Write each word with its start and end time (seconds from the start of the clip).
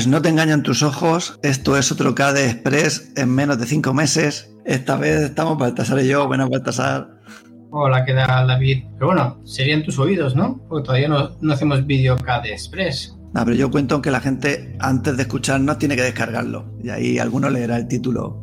Pues 0.00 0.08
no 0.08 0.22
te 0.22 0.30
engañan 0.30 0.62
tus 0.62 0.82
ojos, 0.82 1.38
esto 1.42 1.76
es 1.76 1.92
otro 1.92 2.14
KDE 2.14 2.46
Express 2.46 3.12
en 3.16 3.34
menos 3.34 3.60
de 3.60 3.66
cinco 3.66 3.92
meses. 3.92 4.50
Esta 4.64 4.96
vez 4.96 5.20
estamos 5.20 5.58
Baltasar 5.58 6.00
y 6.00 6.08
yo. 6.08 6.26
Buenas, 6.26 6.48
Baltasar. 6.48 7.20
Hola, 7.70 8.06
¿qué 8.06 8.14
tal, 8.14 8.46
David? 8.46 8.84
Pero 8.94 9.08
bueno, 9.08 9.42
serían 9.44 9.82
tus 9.82 9.98
oídos, 9.98 10.34
¿no? 10.34 10.58
Porque 10.70 10.86
todavía 10.86 11.08
no, 11.08 11.32
no 11.42 11.52
hacemos 11.52 11.86
vídeo 11.86 12.16
KDE 12.16 12.50
Express. 12.50 13.14
No, 13.34 13.44
pero 13.44 13.54
yo 13.54 13.70
cuento 13.70 14.00
que 14.00 14.10
la 14.10 14.20
gente 14.20 14.74
antes 14.78 15.18
de 15.18 15.22
escucharnos 15.24 15.76
tiene 15.76 15.96
que 15.96 16.02
descargarlo. 16.02 16.64
Y 16.82 16.88
ahí 16.88 17.18
alguno 17.18 17.50
leerá 17.50 17.76
el 17.76 17.86
título. 17.86 18.40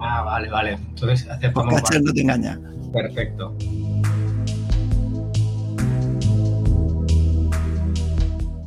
Ah, 0.00 0.22
vale, 0.22 0.48
vale. 0.48 0.74
Entonces 0.74 1.28
aceptamos. 1.28 1.74
Porque 1.74 1.98
no 1.98 2.12
te 2.12 2.20
engaña. 2.20 2.60
Perfecto. 2.92 3.56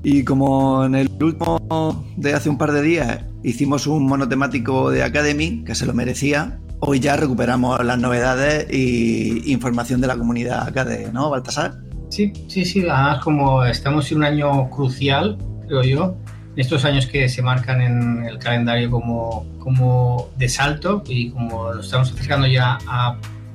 Y 0.03 0.25
como 0.25 0.84
en 0.84 0.95
el 0.95 1.09
último 1.21 2.05
de 2.17 2.34
hace 2.34 2.49
un 2.49 2.57
par 2.57 2.73
de 2.73 2.81
días 2.81 3.21
hicimos 3.41 3.88
un 3.88 4.05
monotemático 4.05 4.91
de 4.91 5.02
Academy, 5.02 5.63
que 5.63 5.75
se 5.75 5.85
lo 5.85 5.94
merecía, 5.94 6.59
hoy 6.80 6.99
ya 6.99 7.16
recuperamos 7.16 7.84
las 7.85 7.98
novedades 7.98 8.67
y 8.70 9.52
información 9.52 10.02
de 10.02 10.08
la 10.08 10.17
comunidad 10.17 10.67
Academy, 10.67 11.05
¿no, 11.13 11.30
Baltasar? 11.30 11.75
Sí, 12.09 12.34
sí, 12.49 12.66
sí. 12.66 12.81
Además, 12.81 13.23
como 13.23 13.63
estamos 13.63 14.11
en 14.11 14.17
un 14.17 14.23
año 14.25 14.70
crucial, 14.70 15.38
creo 15.67 15.84
yo, 15.84 16.16
en 16.53 16.59
estos 16.59 16.83
años 16.83 17.08
que 17.08 17.30
se 17.30 17.41
marcan 17.41 17.81
en 17.81 18.25
el 18.25 18.38
calendario 18.39 18.91
como, 18.91 19.45
como 19.59 20.30
de 20.38 20.49
salto 20.49 21.02
y 21.08 21.31
como 21.31 21.73
nos 21.73 21.85
estamos 21.85 22.11
acercando 22.11 22.45
ya 22.47 22.77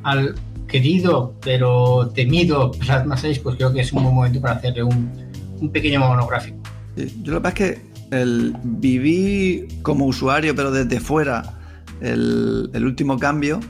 al 0.03 0.35
querido 0.67 1.35
pero 1.43 2.11
temido 2.15 2.71
Plasma 2.73 3.17
6, 3.17 3.39
pues 3.41 3.57
creo 3.57 3.73
que 3.73 3.81
es 3.81 3.93
un 3.93 4.03
buen 4.03 4.15
momento 4.15 4.41
para 4.41 4.55
hacerle 4.55 4.83
un 4.83 5.28
un 5.61 5.71
pequeño 5.71 6.01
monográfico. 6.01 6.59
yo 6.97 7.33
lo 7.33 7.39
que 7.39 7.43
pasa 7.43 7.49
es 7.49 7.55
que 7.55 7.89
el, 8.11 8.55
viví 8.63 9.69
como 9.83 10.07
usuario, 10.07 10.55
pero 10.55 10.71
desde 10.71 11.01
fuera, 11.01 11.59
el, 12.01 12.85
último 12.85 13.19
cambio. 13.19 13.61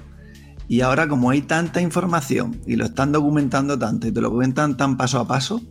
Y 0.70 0.82
ahora, 0.82 1.08
como 1.08 1.30
hay 1.30 1.40
tanta 1.40 1.80
información 1.80 2.60
y 2.66 2.76
lo 2.76 2.84
están 2.84 3.10
documentando 3.10 3.78
tanto 3.78 4.06
y 4.06 4.12
te 4.12 4.20
lo 4.20 4.30
cuentan 4.30 4.76
tan 4.76 4.98
paso 4.98 5.18
a 5.18 5.26
paso, 5.26 5.62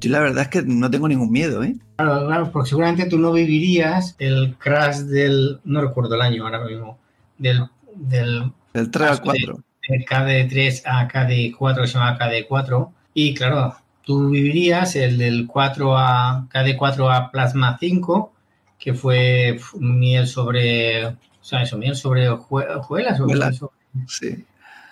yo 0.00 0.10
la 0.10 0.18
verdad 0.18 0.42
es 0.42 0.48
que 0.48 0.62
no 0.62 0.90
tengo 0.90 1.06
ningún 1.06 1.30
miedo, 1.30 1.62
¿eh? 1.62 1.76
Claro, 1.96 2.26
claro, 2.26 2.50
porque 2.50 2.70
seguramente 2.70 3.06
tú 3.06 3.18
no 3.18 3.32
vivirías 3.32 4.16
el 4.18 4.56
crash 4.58 4.98
del. 5.02 5.60
No 5.62 5.82
recuerdo 5.82 6.16
el 6.16 6.22
año 6.22 6.44
ahora 6.44 6.64
mismo. 6.64 6.98
Del. 7.38 7.66
Del, 7.94 8.52
del 8.74 8.90
3 8.90 9.08
al 9.08 9.20
4. 9.20 9.64
De, 9.88 10.04
KD3 10.04 10.82
a 10.84 11.08
KD4, 11.08 11.80
que 11.82 11.86
se 11.86 11.94
llama 11.94 12.18
KD4. 12.18 12.90
Y 13.14 13.34
claro, 13.34 13.76
tú 14.04 14.30
vivirías 14.30 14.96
el 14.96 15.18
del 15.18 15.46
4 15.46 15.96
a 15.96 16.46
KD4 16.52 17.14
a 17.14 17.30
Plasma 17.30 17.76
5, 17.78 18.32
que 18.78 18.94
fue 18.94 19.58
miel 19.78 20.26
sobre, 20.26 21.06
o 21.06 21.16
sea, 21.40 21.62
eso, 21.62 21.76
miel 21.78 21.96
sobre 21.96 22.28
hojuelas. 22.28 23.20
Sí. 24.06 24.44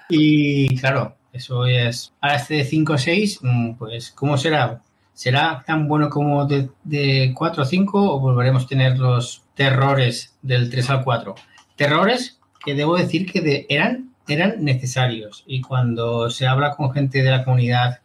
Y 0.08 0.76
claro, 0.78 1.16
eso 1.32 1.66
es, 1.66 2.12
a 2.20 2.34
este 2.34 2.54
de 2.54 2.64
5 2.64 2.92
o 2.92 2.98
6, 2.98 3.40
pues, 3.78 4.10
¿cómo 4.12 4.36
será? 4.36 4.82
¿Será 5.12 5.64
tan 5.66 5.88
bueno 5.88 6.10
como 6.10 6.46
de, 6.46 6.70
de 6.84 7.32
4 7.34 7.62
a 7.62 7.66
5 7.66 8.14
o 8.14 8.20
volveremos 8.20 8.64
a 8.64 8.68
tener 8.68 8.98
los 8.98 9.42
terrores 9.54 10.34
del 10.42 10.70
3 10.70 10.90
al 10.90 11.04
4? 11.04 11.34
Terrores 11.76 12.38
que 12.64 12.74
debo 12.74 12.96
decir 12.96 13.30
que 13.30 13.66
eran, 13.68 14.14
eran 14.28 14.64
necesarios 14.64 15.44
y 15.46 15.60
cuando 15.60 16.30
se 16.30 16.46
habla 16.46 16.76
con 16.76 16.92
gente 16.92 17.22
de 17.22 17.30
la 17.30 17.44
comunidad 17.44 18.00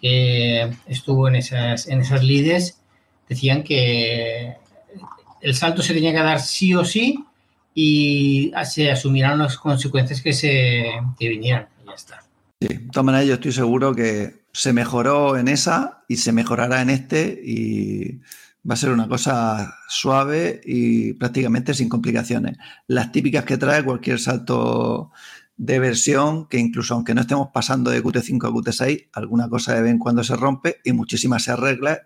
que 0.00 0.70
estuvo 0.86 1.28
en 1.28 1.36
esas, 1.36 1.88
en 1.88 2.00
esas 2.00 2.22
lides 2.22 2.78
decían 3.28 3.62
que 3.62 4.56
el 5.40 5.54
salto 5.54 5.82
se 5.82 5.94
tenía 5.94 6.12
que 6.12 6.18
dar 6.18 6.40
sí 6.40 6.74
o 6.74 6.84
sí 6.84 7.24
y 7.74 8.52
se 8.64 8.90
asumirán 8.90 9.38
las 9.38 9.56
consecuencias 9.56 10.20
que 10.20 10.32
se 10.32 10.90
que 11.18 11.28
vinieran. 11.28 11.68
Y 11.82 11.86
ya 11.86 11.94
está. 11.94 12.24
Sí, 12.60 12.68
de 12.68 13.26
yo 13.26 13.34
estoy 13.34 13.52
seguro 13.52 13.94
que 13.94 14.40
se 14.52 14.72
mejoró 14.72 15.36
en 15.36 15.48
esa 15.48 16.02
y 16.08 16.16
se 16.16 16.32
mejorará 16.32 16.82
en 16.82 16.90
este 16.90 17.40
y 17.42 18.20
va 18.68 18.74
a 18.74 18.76
ser 18.76 18.90
una 18.90 19.08
cosa 19.08 19.74
suave 19.88 20.60
y 20.64 21.14
prácticamente 21.14 21.72
sin 21.72 21.88
complicaciones. 21.88 22.58
Las 22.86 23.12
típicas 23.12 23.44
que 23.44 23.56
trae 23.56 23.84
cualquier 23.84 24.18
salto 24.18 25.12
de 25.60 25.78
versión 25.78 26.46
que 26.46 26.58
incluso 26.58 26.94
aunque 26.94 27.14
no 27.14 27.20
estemos 27.20 27.48
pasando 27.52 27.90
de 27.90 28.02
Qt5 28.02 28.48
a 28.48 28.50
Qt6, 28.50 29.08
alguna 29.12 29.46
cosa 29.50 29.74
de 29.74 29.82
vez 29.82 29.90
en 29.90 29.98
cuando 29.98 30.24
se 30.24 30.34
rompe 30.34 30.76
y 30.84 30.92
muchísimas 30.94 31.44
se 31.44 31.50
arregla 31.50 32.00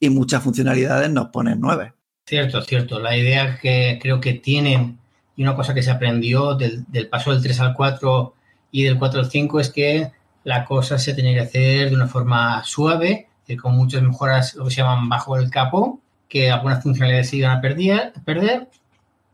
y 0.00 0.08
muchas 0.08 0.42
funcionalidades 0.42 1.10
nos 1.10 1.26
ponen 1.26 1.60
nueve. 1.60 1.92
Cierto, 2.24 2.62
cierto. 2.62 2.98
La 2.98 3.14
idea 3.14 3.58
que 3.60 3.98
creo 4.00 4.18
que 4.18 4.32
tienen 4.32 4.98
y 5.36 5.42
una 5.42 5.54
cosa 5.54 5.74
que 5.74 5.82
se 5.82 5.90
aprendió 5.90 6.54
del, 6.54 6.86
paso 7.10 7.32
del 7.32 7.42
3 7.42 7.60
al 7.60 7.74
4 7.74 8.34
y 8.70 8.84
del 8.84 8.98
4 8.98 9.20
al 9.20 9.30
5 9.30 9.60
es 9.60 9.70
que 9.70 10.10
la 10.44 10.64
cosa 10.64 10.98
se 10.98 11.12
tenía 11.12 11.34
que 11.34 11.40
hacer 11.40 11.90
de 11.90 11.96
una 11.96 12.06
forma 12.06 12.64
suave, 12.64 13.28
con 13.60 13.76
muchas 13.76 14.02
mejoras, 14.02 14.54
lo 14.54 14.64
que 14.64 14.70
se 14.70 14.80
llaman 14.80 15.10
bajo 15.10 15.36
el 15.36 15.50
capo, 15.50 16.00
que 16.30 16.50
algunas 16.50 16.82
funcionalidades 16.82 17.28
se 17.28 17.36
iban 17.36 17.58
a 17.58 17.60
perder 17.60 18.70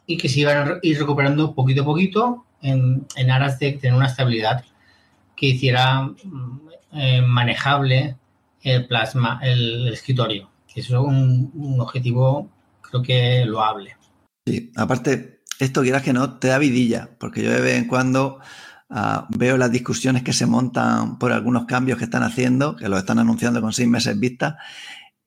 y 0.05 0.17
que 0.17 0.29
se 0.29 0.41
iban 0.41 0.69
a 0.69 0.79
ir 0.83 0.99
recuperando 0.99 1.55
poquito 1.55 1.83
a 1.83 1.85
poquito 1.85 2.45
en, 2.63 3.31
aras 3.31 3.59
de 3.59 3.73
tener 3.73 3.97
una 3.97 4.07
estabilidad 4.07 4.65
que 5.37 5.47
hiciera 5.47 6.03
mm, 6.03 6.61
eh, 6.93 7.23
manejable 7.23 8.17
el 8.63 8.87
plasma, 8.87 9.41
el, 9.43 9.89
escritorio. 9.89 10.51
Eso 10.75 11.01
es 11.01 11.07
un, 11.07 11.77
objetivo, 11.81 12.49
creo 12.81 13.03
que 13.03 13.45
loable. 13.45 13.97
Sí, 14.47 14.73
aparte, 14.77 15.41
esto 15.59 15.83
quieras 15.83 16.03
que 16.03 16.13
no, 16.13 16.39
te 16.39 16.49
da 16.49 16.59
vidilla, 16.59 17.11
porque 17.19 17.43
yo 17.43 17.51
de 17.51 17.61
vez 17.61 17.77
en 17.77 17.87
cuando 17.87 18.39
ah, 18.89 19.27
veo 19.31 19.59
las 19.59 19.71
discusiones 19.71 20.23
que 20.23 20.33
se 20.33 20.47
montan 20.47 21.19
por 21.19 21.33
algunos 21.33 21.67
cambios 21.67 21.99
que 21.99 22.05
están 22.05 22.23
haciendo, 22.23 22.77
que 22.77 22.89
lo 22.89 22.97
están 22.97 23.19
anunciando 23.19 23.61
con 23.61 23.73
seis 23.73 23.89
meses 23.89 24.19
vista, 24.19 24.59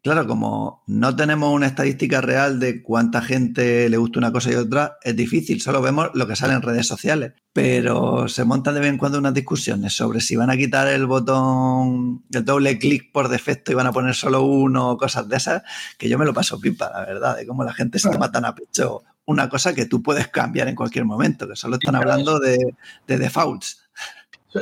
Claro, 0.06 0.28
como 0.28 0.84
no 0.86 1.16
tenemos 1.16 1.52
una 1.52 1.66
estadística 1.66 2.22
real 2.22 2.60
de 2.60 2.84
cuánta 2.84 3.24
gente 3.24 3.90
le 3.90 3.98
gusta 3.98 4.20
una 4.20 4.32
cosa 4.32 4.52
y 4.52 4.54
otra, 4.54 5.00
es 5.02 5.16
difícil, 5.16 5.60
solo 5.62 5.82
vemos 5.82 6.12
lo 6.14 6.28
que 6.28 6.36
sale 6.36 6.54
en 6.54 6.62
redes 6.62 6.86
sociales. 6.86 7.34
Pero 7.54 8.28
se 8.28 8.44
montan 8.44 8.76
de 8.76 8.82
vez 8.82 8.90
en 8.90 9.00
cuando 9.00 9.18
unas 9.18 9.34
discusiones 9.34 9.94
sobre 9.94 10.22
si 10.22 10.36
van 10.36 10.52
a 10.52 10.58
quitar 10.58 10.88
el 10.90 11.08
botón, 11.08 12.24
el 12.32 12.46
doble 12.46 12.78
clic 12.78 13.12
por 13.12 13.30
defecto 13.30 13.72
y 13.72 13.74
van 13.74 13.88
a 13.88 13.92
poner 13.92 14.14
solo 14.14 14.44
uno 14.44 14.92
o 14.92 14.98
cosas 14.98 15.28
de 15.28 15.38
esas, 15.38 15.64
que 15.98 16.08
yo 16.08 16.20
me 16.20 16.26
lo 16.26 16.36
paso 16.36 16.62
pipa, 16.62 16.92
la 16.94 17.00
verdad, 17.00 17.38
de 17.38 17.48
cómo 17.48 17.64
la 17.64 17.74
gente 17.74 17.98
se 17.98 18.12
toma 18.12 18.32
tan 18.32 18.46
a 18.46 18.54
pecho 18.54 19.02
una 19.26 19.50
cosa 19.50 19.74
que 19.74 19.88
tú 19.88 20.04
puedes 20.04 20.28
cambiar 20.28 20.68
en 20.68 20.76
cualquier 20.76 21.06
momento, 21.06 21.48
que 21.48 21.56
solo 21.56 21.78
están 21.78 21.96
hablando 21.96 22.40
de, 22.40 22.76
defaults. 23.08 23.82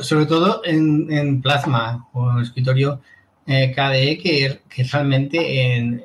Sobre 0.00 0.24
todo 0.24 0.62
en, 0.64 1.12
en 1.12 1.42
Plasma 1.42 2.08
o 2.14 2.30
en 2.30 2.38
el 2.38 2.44
escritorio 2.44 3.02
eh, 3.46 3.72
KDE 3.74 4.18
que, 4.18 4.60
realmente 4.90 5.76
en, 5.76 6.02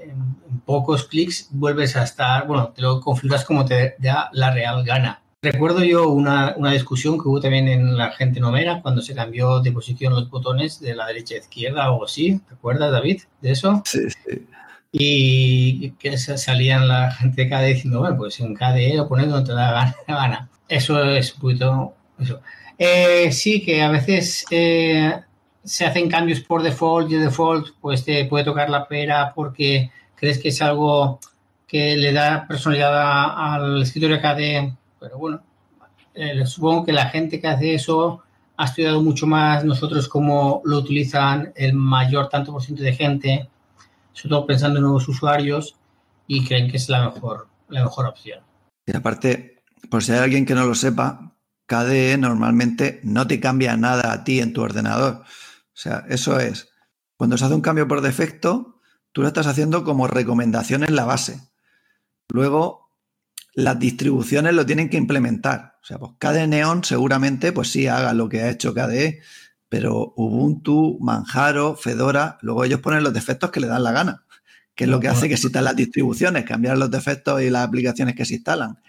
pocos 0.65 1.05
clics 1.05 1.47
vuelves 1.51 1.95
a 1.95 2.03
estar, 2.03 2.45
bueno, 2.45 2.69
te 2.69 2.81
lo 2.81 2.99
configuras 3.01 3.43
como 3.43 3.65
te 3.65 3.95
da 3.97 4.29
la 4.33 4.51
real 4.51 4.83
gana. 4.83 5.21
Recuerdo 5.41 5.83
yo 5.83 6.09
una, 6.09 6.53
discusión 6.71 7.17
que 7.17 7.27
hubo 7.27 7.39
también 7.39 7.67
en 7.67 7.97
la 7.97 8.11
gente 8.11 8.39
nomera 8.39 8.81
cuando 8.81 9.01
se 9.01 9.15
cambió 9.15 9.61
de 9.61 9.71
posición 9.71 10.13
los 10.13 10.29
botones 10.29 10.79
de 10.79 10.95
la 10.95 11.07
derecha 11.07 11.35
a 11.35 11.37
izquierda 11.37 11.91
o 11.91 12.03
así. 12.03 12.39
¿Te 12.47 12.55
acuerdas, 12.55 12.91
David, 12.91 13.21
de 13.41 13.51
eso? 13.51 13.81
Sí, 13.85 14.09
sí. 14.09 14.45
Y 14.91 15.91
que 15.91 16.17
salían 16.17 16.87
la 16.87 17.11
gente 17.11 17.43
de 17.43 17.49
KDE 17.49 17.73
diciendo, 17.73 17.99
bueno, 17.99 18.17
pues 18.17 18.39
en 18.39 18.53
KDE 18.53 18.95
lo 18.95 19.07
pones 19.07 19.29
donde 19.29 19.47
te 19.47 19.53
da 19.55 19.95
gana. 20.07 20.49
Eso 20.67 21.03
es 21.03 21.33
un 21.35 21.39
poquito... 21.39 21.93
Eso. 22.19 22.41
Eh, 22.77 23.31
sí, 23.31 23.61
que 23.61 23.81
a 23.81 23.89
veces 23.89 24.45
eh, 24.51 25.19
se 25.69 25.85
hacen 25.85 26.09
cambios 26.09 26.39
por 26.39 26.63
default 26.63 27.11
y 27.11 27.15
de 27.15 27.25
default 27.25 27.75
pues 27.79 28.03
te 28.03 28.25
puede 28.25 28.43
tocar 28.43 28.71
la 28.71 28.87
pera 28.87 29.31
porque 29.35 29.91
crees 30.15 30.39
que 30.39 30.49
es 30.49 30.59
algo 30.63 31.19
que 31.67 31.95
le 31.95 32.11
da 32.11 32.47
personalidad 32.47 33.53
al 33.53 33.83
escritorio 33.83 34.19
KDE, 34.19 34.75
pero 34.99 35.19
bueno, 35.19 35.43
eh, 36.15 36.43
supongo 36.47 36.85
que 36.85 36.91
la 36.91 37.09
gente 37.09 37.39
que 37.39 37.47
hace 37.47 37.75
eso 37.75 38.23
ha 38.57 38.65
estudiado 38.65 38.99
mucho 39.03 39.27
más 39.27 39.63
nosotros 39.63 40.09
cómo 40.09 40.63
lo 40.65 40.79
utilizan 40.79 41.53
el 41.55 41.73
mayor 41.73 42.29
tanto 42.29 42.51
por 42.51 42.63
ciento 42.63 42.81
de 42.81 42.93
gente, 42.93 43.47
sobre 44.13 44.29
todo 44.29 44.47
pensando 44.47 44.79
en 44.79 44.85
nuevos 44.85 45.07
usuarios 45.07 45.75
y 46.25 46.43
creen 46.45 46.71
que 46.71 46.77
es 46.77 46.89
la 46.89 47.11
mejor, 47.11 47.47
la 47.67 47.83
mejor 47.83 48.07
opción. 48.07 48.39
Y 48.87 48.97
aparte, 48.97 49.61
por 49.91 50.03
si 50.03 50.13
hay 50.13 50.17
alguien 50.17 50.47
que 50.47 50.55
no 50.55 50.65
lo 50.65 50.73
sepa, 50.73 51.31
KDE 51.67 52.17
normalmente 52.17 53.01
no 53.03 53.27
te 53.27 53.39
cambia 53.39 53.77
nada 53.77 54.11
a 54.11 54.23
ti 54.23 54.39
en 54.39 54.51
tu 54.51 54.61
ordenador. 54.61 55.23
O 55.79 55.81
sea, 55.81 56.03
eso 56.09 56.41
es, 56.41 56.67
cuando 57.15 57.37
se 57.37 57.45
hace 57.45 57.55
un 57.55 57.61
cambio 57.61 57.87
por 57.87 58.01
defecto, 58.01 58.81
tú 59.13 59.21
lo 59.21 59.29
estás 59.29 59.47
haciendo 59.47 59.85
como 59.85 60.07
recomendación 60.07 60.83
en 60.83 60.93
la 60.93 61.05
base. 61.05 61.39
Luego, 62.27 62.91
las 63.53 63.79
distribuciones 63.79 64.53
lo 64.55 64.65
tienen 64.65 64.89
que 64.89 64.97
implementar. 64.97 65.77
O 65.81 65.85
sea, 65.85 65.97
pues 65.97 66.11
KDE 66.19 66.47
Neon 66.47 66.83
seguramente, 66.83 67.53
pues 67.53 67.71
sí, 67.71 67.87
haga 67.87 68.11
lo 68.11 68.27
que 68.27 68.41
ha 68.41 68.49
hecho 68.49 68.73
KDE, 68.73 69.21
pero 69.69 70.13
Ubuntu, 70.17 70.97
Manjaro, 70.99 71.77
Fedora, 71.77 72.39
luego 72.41 72.65
ellos 72.65 72.81
ponen 72.81 73.01
los 73.01 73.13
defectos 73.13 73.49
que 73.49 73.61
le 73.61 73.67
dan 73.67 73.83
la 73.83 73.93
gana. 73.93 74.25
que 74.75 74.83
es 74.83 74.89
lo 74.89 74.99
que 74.99 75.07
hace 75.07 75.29
que 75.29 75.35
existan 75.35 75.63
las 75.63 75.77
distribuciones, 75.77 76.43
cambiar 76.43 76.77
los 76.77 76.91
defectos 76.91 77.41
y 77.41 77.49
las 77.49 77.65
aplicaciones 77.65 78.15
que 78.15 78.25
se 78.25 78.33
instalan. 78.35 78.81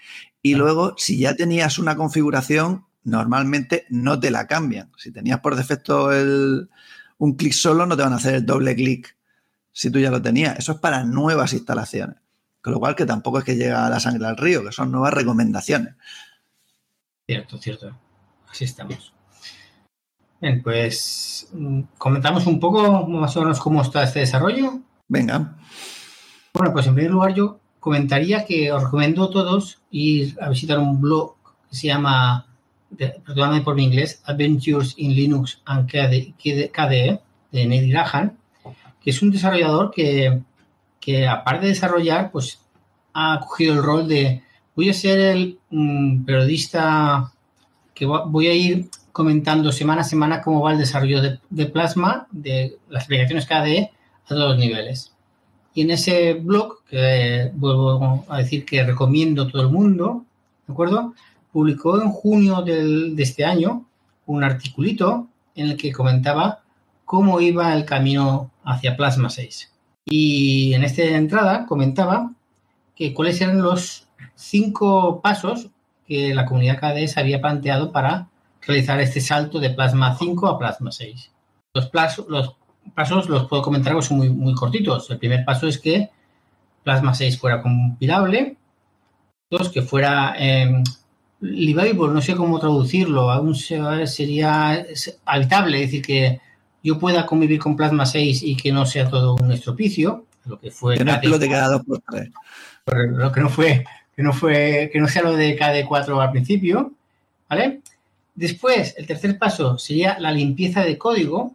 Y 0.42 0.56
luego, 0.56 0.94
si 0.98 1.18
ya 1.18 1.36
tenías 1.36 1.78
una 1.78 1.94
configuración, 1.94 2.86
normalmente 3.04 3.86
no 3.90 4.18
te 4.18 4.32
la 4.32 4.48
cambian. 4.48 4.90
Si 4.96 5.12
tenías 5.12 5.38
por 5.38 5.54
defecto 5.54 6.12
el, 6.12 6.68
un 7.20 7.34
clic 7.34 7.52
solo, 7.52 7.86
no 7.86 7.96
te 7.96 8.02
van 8.02 8.12
a 8.12 8.16
hacer 8.16 8.34
el 8.34 8.46
doble 8.46 8.74
clic 8.74 9.16
si 9.72 9.90
tú 9.90 9.98
ya 9.98 10.10
lo 10.10 10.20
tenías. 10.20 10.58
Eso 10.58 10.72
es 10.72 10.78
para 10.78 11.04
nuevas 11.04 11.52
instalaciones. 11.52 12.16
Con 12.62 12.72
lo 12.72 12.80
cual 12.80 12.94
que 12.94 13.06
tampoco 13.06 13.38
es 13.38 13.44
que 13.44 13.56
llega 13.56 13.86
a 13.86 13.90
la 13.90 14.00
sangre 14.00 14.26
al 14.26 14.36
río, 14.36 14.64
que 14.64 14.72
son 14.72 14.90
nuevas 14.90 15.14
recomendaciones. 15.14 15.94
Cierto, 17.26 17.58
cierto. 17.58 17.96
Así 18.50 18.64
estamos. 18.64 19.12
Bien, 20.40 20.62
pues 20.62 21.48
mm, 21.52 21.82
comentamos 21.98 22.46
un 22.46 22.58
poco 22.58 23.06
más 23.06 23.36
o 23.36 23.40
menos 23.40 23.60
cómo 23.60 23.82
está 23.82 24.02
este 24.02 24.20
desarrollo. 24.20 24.80
Venga. 25.08 25.56
Bueno, 26.54 26.72
pues 26.72 26.86
en 26.86 26.94
primer 26.94 27.12
lugar 27.12 27.34
yo 27.34 27.60
comentaría 27.78 28.46
que 28.46 28.72
os 28.72 28.82
recomiendo 28.82 29.24
a 29.24 29.30
todos 29.30 29.82
ir 29.90 30.36
a 30.40 30.48
visitar 30.48 30.78
un 30.78 31.00
blog 31.00 31.34
que 31.68 31.76
se 31.76 31.86
llama, 31.86 32.46
perdóname 32.96 33.62
por 33.62 33.74
mi 33.74 33.84
inglés, 33.84 34.22
Adventures 34.24 34.94
in 34.96 35.14
Linux 35.14 35.60
and 35.64 35.90
KDE, 35.90 37.20
de 37.52 37.66
Neil 37.66 37.90
Graham, 37.90 38.36
que 39.00 39.10
es 39.10 39.22
un 39.22 39.30
desarrollador 39.30 39.90
que, 39.90 40.40
que 41.00 41.26
aparte 41.26 41.66
de 41.66 41.72
desarrollar, 41.72 42.30
pues 42.30 42.60
ha 43.12 43.40
cogido 43.40 43.74
el 43.74 43.82
rol 43.82 44.08
de 44.08 44.42
voy 44.76 44.88
a 44.88 44.94
ser 44.94 45.18
el 45.18 45.58
mm, 45.70 46.24
periodista 46.24 47.32
que 47.94 48.06
voy 48.06 48.46
a 48.46 48.54
ir 48.54 48.88
comentando 49.12 49.72
semana 49.72 50.02
a 50.02 50.04
semana 50.04 50.40
cómo 50.40 50.62
va 50.62 50.72
el 50.72 50.78
desarrollo 50.78 51.20
de, 51.20 51.66
Plasma, 51.66 52.26
de 52.30 52.78
las 52.88 53.04
aplicaciones 53.04 53.46
KDE 53.46 53.90
a 54.24 54.28
todos 54.28 54.50
los 54.50 54.58
niveles. 54.58 55.12
Y 55.74 55.82
en 55.82 55.90
ese 55.90 56.34
blog, 56.34 56.82
que 56.88 57.50
vuelvo 57.54 58.24
a 58.28 58.38
decir 58.38 58.64
que 58.64 58.82
recomiendo 58.84 59.42
a 59.42 59.48
todo 59.48 59.62
el 59.62 59.68
mundo, 59.68 60.24
¿de 60.66 60.72
acuerdo? 60.72 61.14
Publicó 61.52 62.00
en 62.00 62.10
junio 62.10 62.62
de 62.62 63.14
este 63.18 63.44
año 63.44 63.86
un 64.26 64.44
articulito 64.44 65.26
en 65.54 65.70
el 65.70 65.76
que 65.76 65.92
comentaba 65.92 66.62
cómo 67.04 67.40
iba 67.40 67.74
el 67.74 67.84
camino 67.84 68.50
hacia 68.64 68.96
Plasma 68.96 69.30
6. 69.30 69.72
Y 70.04 70.74
en 70.74 70.84
esta 70.84 71.02
entrada 71.02 71.66
comentaba 71.66 72.32
que 72.94 73.12
cuáles 73.12 73.40
eran 73.40 73.62
los 73.62 74.06
cinco 74.34 75.20
pasos 75.20 75.70
que 76.06 76.34
la 76.34 76.46
comunidad 76.46 76.78
KDE 76.78 77.08
se 77.08 77.20
había 77.20 77.40
planteado 77.40 77.92
para 77.92 78.28
realizar 78.62 79.00
este 79.00 79.20
salto 79.20 79.58
de 79.60 79.70
Plasma 79.70 80.16
5 80.16 80.46
a 80.48 80.58
Plasma 80.58 80.92
6. 80.92 81.30
Los, 81.74 81.90
los 82.28 82.56
pasos 82.94 83.28
los 83.28 83.46
puedo 83.46 83.62
comentar 83.62 84.00
son 84.02 84.18
muy, 84.18 84.28
muy 84.30 84.54
cortitos. 84.54 85.10
El 85.10 85.18
primer 85.18 85.44
paso 85.44 85.66
es 85.66 85.78
que 85.78 86.10
Plasma 86.82 87.14
6 87.14 87.38
fuera 87.38 87.62
compilable. 87.62 88.56
Dos, 89.50 89.68
que 89.68 89.82
fuera 89.82 90.34
eh, 90.38 90.82
livable, 91.40 92.12
no 92.12 92.20
sé 92.20 92.34
cómo 92.34 92.58
traducirlo, 92.58 93.30
aún 93.30 93.54
sería 93.54 94.86
habitable, 95.24 95.82
es 95.82 95.90
decir, 95.90 96.02
que 96.02 96.40
yo 96.82 96.98
pueda 96.98 97.26
convivir 97.26 97.58
con 97.58 97.76
Plasma 97.76 98.06
6 98.06 98.42
y 98.42 98.56
que 98.56 98.72
no 98.72 98.86
sea 98.86 99.08
todo 99.08 99.36
un 99.36 99.52
estropicio, 99.52 100.26
lo 100.46 100.58
que 100.58 100.70
fue... 100.70 100.96
Que 100.96 101.04
no 101.04 101.12
explote 101.12 101.48
cada 101.48 101.68
dos 101.68 101.84
por 101.84 102.00
tres. 102.00 102.30
Lo 102.86 103.30
que 103.32 103.40
no 103.40 103.48
fue, 103.48 103.84
que 104.16 104.22
no 104.22 104.32
fue, 104.32 104.90
que 104.92 105.00
no 105.00 105.08
sea 105.08 105.22
lo 105.22 105.34
de 105.34 105.58
KD4 105.58 106.22
al 106.22 106.30
principio, 106.30 106.92
¿vale? 107.48 107.80
Después, 108.34 108.94
el 108.96 109.06
tercer 109.06 109.38
paso 109.38 109.78
sería 109.78 110.18
la 110.18 110.32
limpieza 110.32 110.82
de 110.82 110.96
código. 110.96 111.54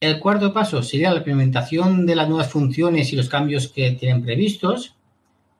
El 0.00 0.18
cuarto 0.18 0.52
paso 0.52 0.82
sería 0.82 1.10
la 1.10 1.18
implementación 1.18 2.04
de 2.04 2.16
las 2.16 2.28
nuevas 2.28 2.50
funciones 2.50 3.12
y 3.12 3.16
los 3.16 3.28
cambios 3.28 3.68
que 3.68 3.92
tienen 3.92 4.24
previstos. 4.24 4.94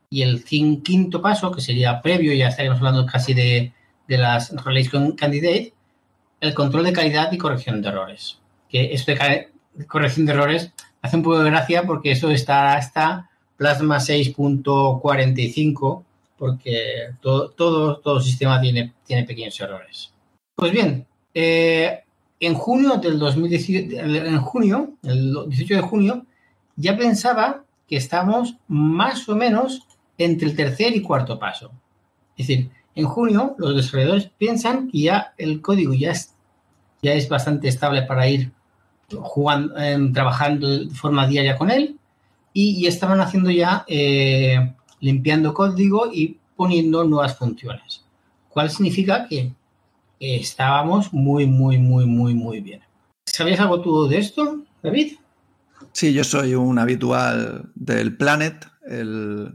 Y 0.08 0.22
el 0.22 0.44
quinto 0.44 1.20
paso, 1.20 1.50
que 1.50 1.60
sería 1.60 2.00
previo, 2.00 2.32
ya 2.32 2.48
estaríamos 2.48 2.78
hablando 2.78 3.06
casi 3.06 3.34
de, 3.34 3.72
las 4.08 4.52
Relation 4.64 5.12
Candidate, 5.12 5.74
el 6.40 6.54
control 6.54 6.84
de 6.84 6.92
calidad 6.92 7.32
y 7.32 7.38
corrección 7.38 7.82
de 7.82 7.88
errores. 7.88 8.38
Que 8.68 8.92
esto 8.92 9.12
de 9.12 9.50
corrección 9.86 10.26
de 10.26 10.32
errores 10.32 10.72
hace 11.02 11.16
un 11.16 11.22
poco 11.22 11.40
de 11.40 11.50
gracia 11.50 11.84
porque 11.84 12.12
eso 12.12 12.30
está 12.30 12.76
hasta 12.76 13.30
Plasma 13.56 13.96
6.45, 13.96 16.04
porque 16.36 17.14
todo, 17.20 17.50
todo, 17.50 17.98
todo 17.98 18.20
sistema 18.20 18.60
tiene, 18.60 18.92
tiene 19.04 19.24
pequeños 19.24 19.58
errores. 19.60 20.12
Pues 20.54 20.72
bien, 20.72 21.06
eh, 21.34 22.04
en 22.40 22.54
junio 22.54 22.96
del 22.96 23.18
2018, 23.18 24.00
en 24.00 24.40
junio, 24.40 24.94
el 25.02 25.34
18 25.48 25.74
de 25.74 25.80
junio, 25.80 26.26
ya 26.76 26.96
pensaba 26.96 27.64
que 27.88 27.96
estamos 27.96 28.56
más 28.68 29.28
o 29.28 29.36
menos 29.36 29.86
entre 30.18 30.48
el 30.48 30.56
tercer 30.56 30.94
y 30.96 31.02
cuarto 31.02 31.38
paso. 31.38 31.70
Es 32.36 32.46
decir, 32.46 32.70
en 32.94 33.06
junio 33.06 33.54
los 33.58 33.76
desarrolladores 33.76 34.30
piensan 34.38 34.90
que 34.90 35.00
ya 35.00 35.34
el 35.38 35.60
código 35.60 35.94
ya 35.94 36.12
es, 36.12 36.34
ya 37.02 37.12
es 37.12 37.28
bastante 37.28 37.68
estable 37.68 38.02
para 38.02 38.28
ir 38.28 38.52
jugando, 39.10 39.76
em, 39.78 40.12
trabajando 40.12 40.68
de 40.68 40.94
forma 40.94 41.26
diaria 41.26 41.56
con 41.56 41.70
él 41.70 41.98
y, 42.52 42.86
estaban 42.86 43.20
haciendo 43.20 43.50
ya 43.50 43.84
eh, 43.86 44.72
limpiando 45.00 45.52
código 45.54 46.10
y 46.12 46.38
poniendo 46.56 47.04
nuevas 47.04 47.36
funciones. 47.36 48.04
¿Cuál 48.48 48.70
significa 48.70 49.28
que 49.28 49.52
estábamos 50.18 51.12
muy, 51.12 51.46
muy, 51.46 51.78
muy, 51.78 52.06
muy, 52.06 52.34
muy 52.34 52.60
bien. 52.60 52.80
¿Sabías 53.24 53.60
algo 53.60 53.80
tú 53.80 54.08
de 54.08 54.18
esto, 54.18 54.62
David? 54.82 55.14
Sí, 55.92 56.12
yo 56.12 56.24
soy 56.24 56.54
un 56.54 56.78
habitual 56.78 57.70
del 57.74 58.16
Planet. 58.16 58.66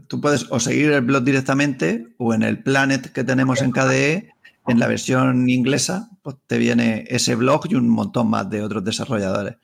Tú 0.08 0.20
puedes 0.20 0.46
o 0.50 0.60
seguir 0.60 0.92
el 0.92 1.02
blog 1.02 1.24
directamente 1.24 2.14
o 2.18 2.34
en 2.34 2.42
el 2.42 2.62
Planet 2.62 3.12
que 3.12 3.24
tenemos 3.24 3.62
en 3.62 3.72
KDE, 3.72 4.30
en 4.66 4.78
la 4.78 4.86
versión 4.86 5.48
inglesa, 5.48 6.10
pues 6.22 6.36
te 6.46 6.58
viene 6.58 7.04
ese 7.08 7.34
blog 7.34 7.66
y 7.68 7.74
un 7.74 7.88
montón 7.88 8.28
más 8.28 8.48
de 8.50 8.62
otros 8.62 8.84
desarrolladores. 8.84 9.56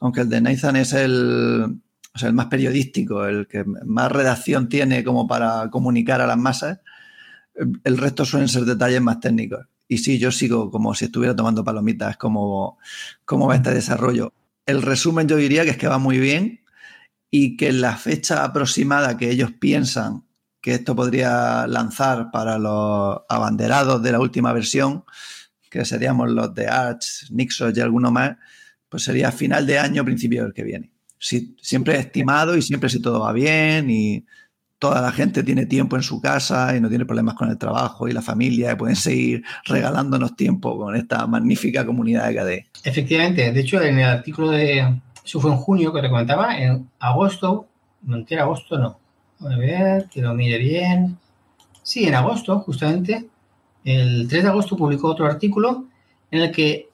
Aunque 0.00 0.22
el 0.22 0.28
de 0.28 0.40
Nathan 0.40 0.76
es 0.76 0.92
el, 0.92 1.80
el 2.20 2.32
más 2.32 2.46
periodístico, 2.46 3.24
el 3.24 3.46
que 3.46 3.64
más 3.64 4.12
redacción 4.12 4.68
tiene 4.68 5.04
como 5.04 5.26
para 5.26 5.70
comunicar 5.70 6.20
a 6.20 6.26
las 6.26 6.36
masas, 6.36 6.80
el 7.84 7.96
resto 7.96 8.24
suelen 8.24 8.48
ser 8.48 8.64
detalles 8.64 9.00
más 9.00 9.20
técnicos. 9.20 9.66
Y 9.88 9.98
sí, 9.98 10.18
yo 10.18 10.32
sigo 10.32 10.70
como 10.70 10.94
si 10.94 11.06
estuviera 11.06 11.34
tomando 11.34 11.64
palomitas, 11.64 12.16
como 12.16 12.78
cómo 13.24 13.46
va 13.46 13.56
este 13.56 13.72
desarrollo. 13.72 14.32
El 14.66 14.82
resumen 14.82 15.28
yo 15.28 15.36
diría 15.36 15.64
que 15.64 15.70
es 15.70 15.76
que 15.76 15.86
va 15.86 15.98
muy 15.98 16.18
bien 16.18 16.60
y 17.30 17.56
que 17.56 17.72
la 17.72 17.96
fecha 17.96 18.44
aproximada 18.44 19.16
que 19.16 19.30
ellos 19.30 19.50
piensan 19.52 20.24
que 20.60 20.74
esto 20.74 20.96
podría 20.96 21.66
lanzar 21.66 22.30
para 22.32 22.58
los 22.58 23.20
abanderados 23.28 24.02
de 24.02 24.12
la 24.12 24.20
última 24.20 24.52
versión, 24.52 25.04
que 25.70 25.84
seríamos 25.84 26.30
los 26.30 26.54
de 26.54 26.66
Arch, 26.66 27.30
Nixos 27.30 27.76
y 27.76 27.80
alguno 27.80 28.10
más, 28.10 28.36
pues 28.88 29.04
sería 29.04 29.30
final 29.30 29.66
de 29.66 29.78
año, 29.78 30.04
principio 30.04 30.42
del 30.42 30.52
que 30.52 30.64
viene. 30.64 30.90
Si, 31.18 31.54
siempre 31.60 31.98
estimado 31.98 32.56
y 32.56 32.62
siempre 32.62 32.88
si 32.88 33.00
todo 33.00 33.20
va 33.20 33.32
bien 33.32 33.90
y 33.90 34.24
toda 34.78 35.00
la 35.00 35.12
gente 35.12 35.42
tiene 35.42 35.66
tiempo 35.66 35.96
en 35.96 36.02
su 36.02 36.20
casa 36.20 36.76
y 36.76 36.80
no 36.80 36.88
tiene 36.88 37.06
problemas 37.06 37.34
con 37.34 37.48
el 37.48 37.58
trabajo 37.58 38.08
y 38.08 38.12
la 38.12 38.22
familia 38.22 38.72
y 38.72 38.76
pueden 38.76 38.96
seguir 38.96 39.44
regalándonos 39.64 40.36
tiempo 40.36 40.76
con 40.76 40.96
esta 40.96 41.26
magnífica 41.26 41.86
comunidad 41.86 42.28
de 42.28 42.34
KDE. 42.34 42.66
Efectivamente, 42.84 43.52
de 43.52 43.60
hecho 43.60 43.80
en 43.80 43.98
el 43.98 44.04
artículo 44.04 44.50
de, 44.50 45.00
eso 45.26 45.40
fue 45.40 45.50
en 45.50 45.56
junio 45.56 45.92
que 45.92 46.00
te 46.00 46.08
comentaba, 46.08 46.56
en 46.56 46.88
agosto, 47.00 47.66
entiendo 48.08 48.44
agosto, 48.44 48.78
no. 48.78 49.00
A 49.40 49.56
ver, 49.56 50.08
que 50.08 50.22
lo 50.22 50.32
mire 50.34 50.56
bien. 50.58 51.18
Sí, 51.82 52.06
en 52.06 52.14
agosto, 52.14 52.60
justamente, 52.60 53.28
el 53.84 54.28
3 54.28 54.44
de 54.44 54.48
agosto 54.48 54.76
publicó 54.76 55.08
otro 55.08 55.26
artículo 55.26 55.86
en 56.30 56.42
el 56.42 56.52
que 56.52 56.88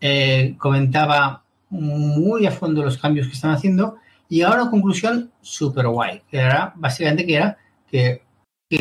eh, 0.00 0.56
comentaba 0.58 1.44
muy 1.70 2.46
a 2.46 2.50
fondo 2.50 2.82
los 2.82 2.98
cambios 2.98 3.28
que 3.28 3.34
están 3.34 3.52
haciendo 3.52 3.96
y 4.28 4.42
a 4.42 4.50
una 4.50 4.68
conclusión 4.68 5.30
súper 5.40 5.86
guay, 5.86 6.22
que 6.28 6.38
era 6.38 6.72
básicamente 6.74 7.24
que 7.24 7.36
era 7.36 7.56
que, 7.88 8.22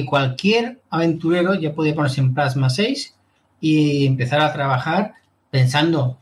cualquier 0.09 0.81
aventurero 0.89 1.53
ya 1.53 1.71
podía 1.71 1.93
ponerse 1.93 2.19
en 2.19 2.33
Plasma 2.33 2.71
6 2.71 3.15
y 3.61 4.07
empezar 4.07 4.41
a 4.41 4.51
trabajar 4.51 5.13
pensando, 5.51 6.17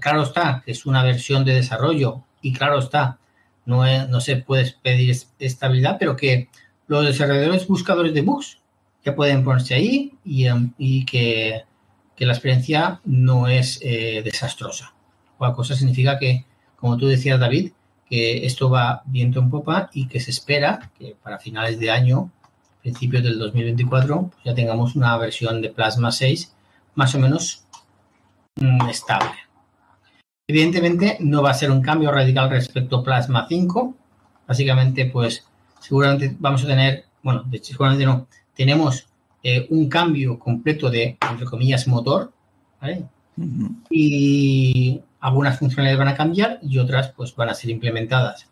claro 0.00 0.22
está, 0.22 0.62
que 0.64 0.72
es 0.72 0.86
una 0.86 1.02
versión 1.02 1.44
de 1.44 1.54
desarrollo 1.54 2.22
y 2.42 2.52
claro 2.52 2.78
está, 2.78 3.18
no, 3.66 4.20
se 4.20 4.36
puede 4.36 4.74
pedir 4.82 5.14
estabilidad, 5.38 5.96
pero 5.98 6.16
que 6.16 6.48
los 6.86 7.04
desarrolladores 7.04 7.66
buscadores 7.66 8.14
de 8.14 8.22
bugs 8.22 8.58
ya 9.04 9.14
pueden 9.14 9.44
ponerse 9.44 9.74
ahí 9.74 10.12
y, 10.24 10.46
em, 10.46 10.72
que, 11.04 11.64
la 12.18 12.32
experiencia 12.32 13.00
no 13.04 13.46
es 13.48 13.78
eh, 13.82 14.22
desastrosa. 14.24 14.94
Cual 15.36 15.52
cosa 15.52 15.74
significa 15.74 16.18
que, 16.18 16.46
como 16.76 16.96
tú 16.96 17.06
decías, 17.06 17.38
David, 17.38 17.72
que 18.08 18.46
esto 18.46 18.70
va 18.70 19.02
viento 19.04 19.40
en 19.40 19.50
popa 19.50 19.90
y 19.92 20.06
que 20.06 20.20
se 20.20 20.30
espera 20.30 20.90
que 20.98 21.16
para 21.22 21.38
finales 21.38 21.78
de 21.78 21.90
año, 21.90 22.30
principios 22.80 23.22
del 23.22 23.38
2024, 23.38 24.30
pues 24.30 24.44
ya 24.44 24.54
tengamos 24.54 24.94
una 24.94 25.16
versión 25.18 25.60
de 25.60 25.70
Plasma 25.70 26.12
6 26.12 26.54
más 26.94 27.14
o 27.14 27.18
menos 27.18 27.64
mm, 28.56 28.88
estable. 28.88 29.45
Evidentemente 30.48 31.16
no 31.18 31.42
va 31.42 31.50
a 31.50 31.54
ser 31.54 31.72
un 31.72 31.82
cambio 31.82 32.12
radical 32.12 32.48
respecto 32.48 32.98
a 32.98 33.02
Plasma 33.02 33.46
5, 33.48 33.94
básicamente, 34.46 35.06
pues 35.06 35.44
seguramente 35.80 36.36
vamos 36.38 36.62
a 36.62 36.68
tener, 36.68 37.04
bueno, 37.22 37.42
de 37.46 37.56
hecho, 37.56 37.72
seguramente 37.72 38.06
no, 38.06 38.28
tenemos 38.54 39.08
eh, 39.42 39.66
un 39.70 39.88
cambio 39.88 40.38
completo 40.38 40.88
de, 40.88 41.18
entre 41.28 41.46
comillas, 41.46 41.88
motor, 41.88 42.32
¿vale? 42.80 43.04
Y 43.90 45.00
algunas 45.18 45.58
funcionalidades 45.58 45.98
van 45.98 46.08
a 46.08 46.16
cambiar 46.16 46.60
y 46.62 46.78
otras 46.78 47.12
pues 47.16 47.34
van 47.34 47.48
a 47.48 47.54
ser 47.54 47.70
implementadas. 47.70 48.48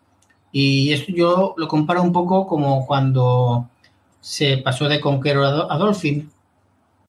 Y 0.51 0.91
esto 0.91 1.13
yo 1.13 1.55
lo 1.57 1.67
comparo 1.69 2.03
un 2.03 2.11
poco 2.11 2.45
como 2.45 2.85
cuando 2.85 3.69
se 4.19 4.57
pasó 4.57 4.89
de 4.89 4.99
Conqueror 4.99 5.67
a 5.69 5.77
Dolphin. 5.77 6.29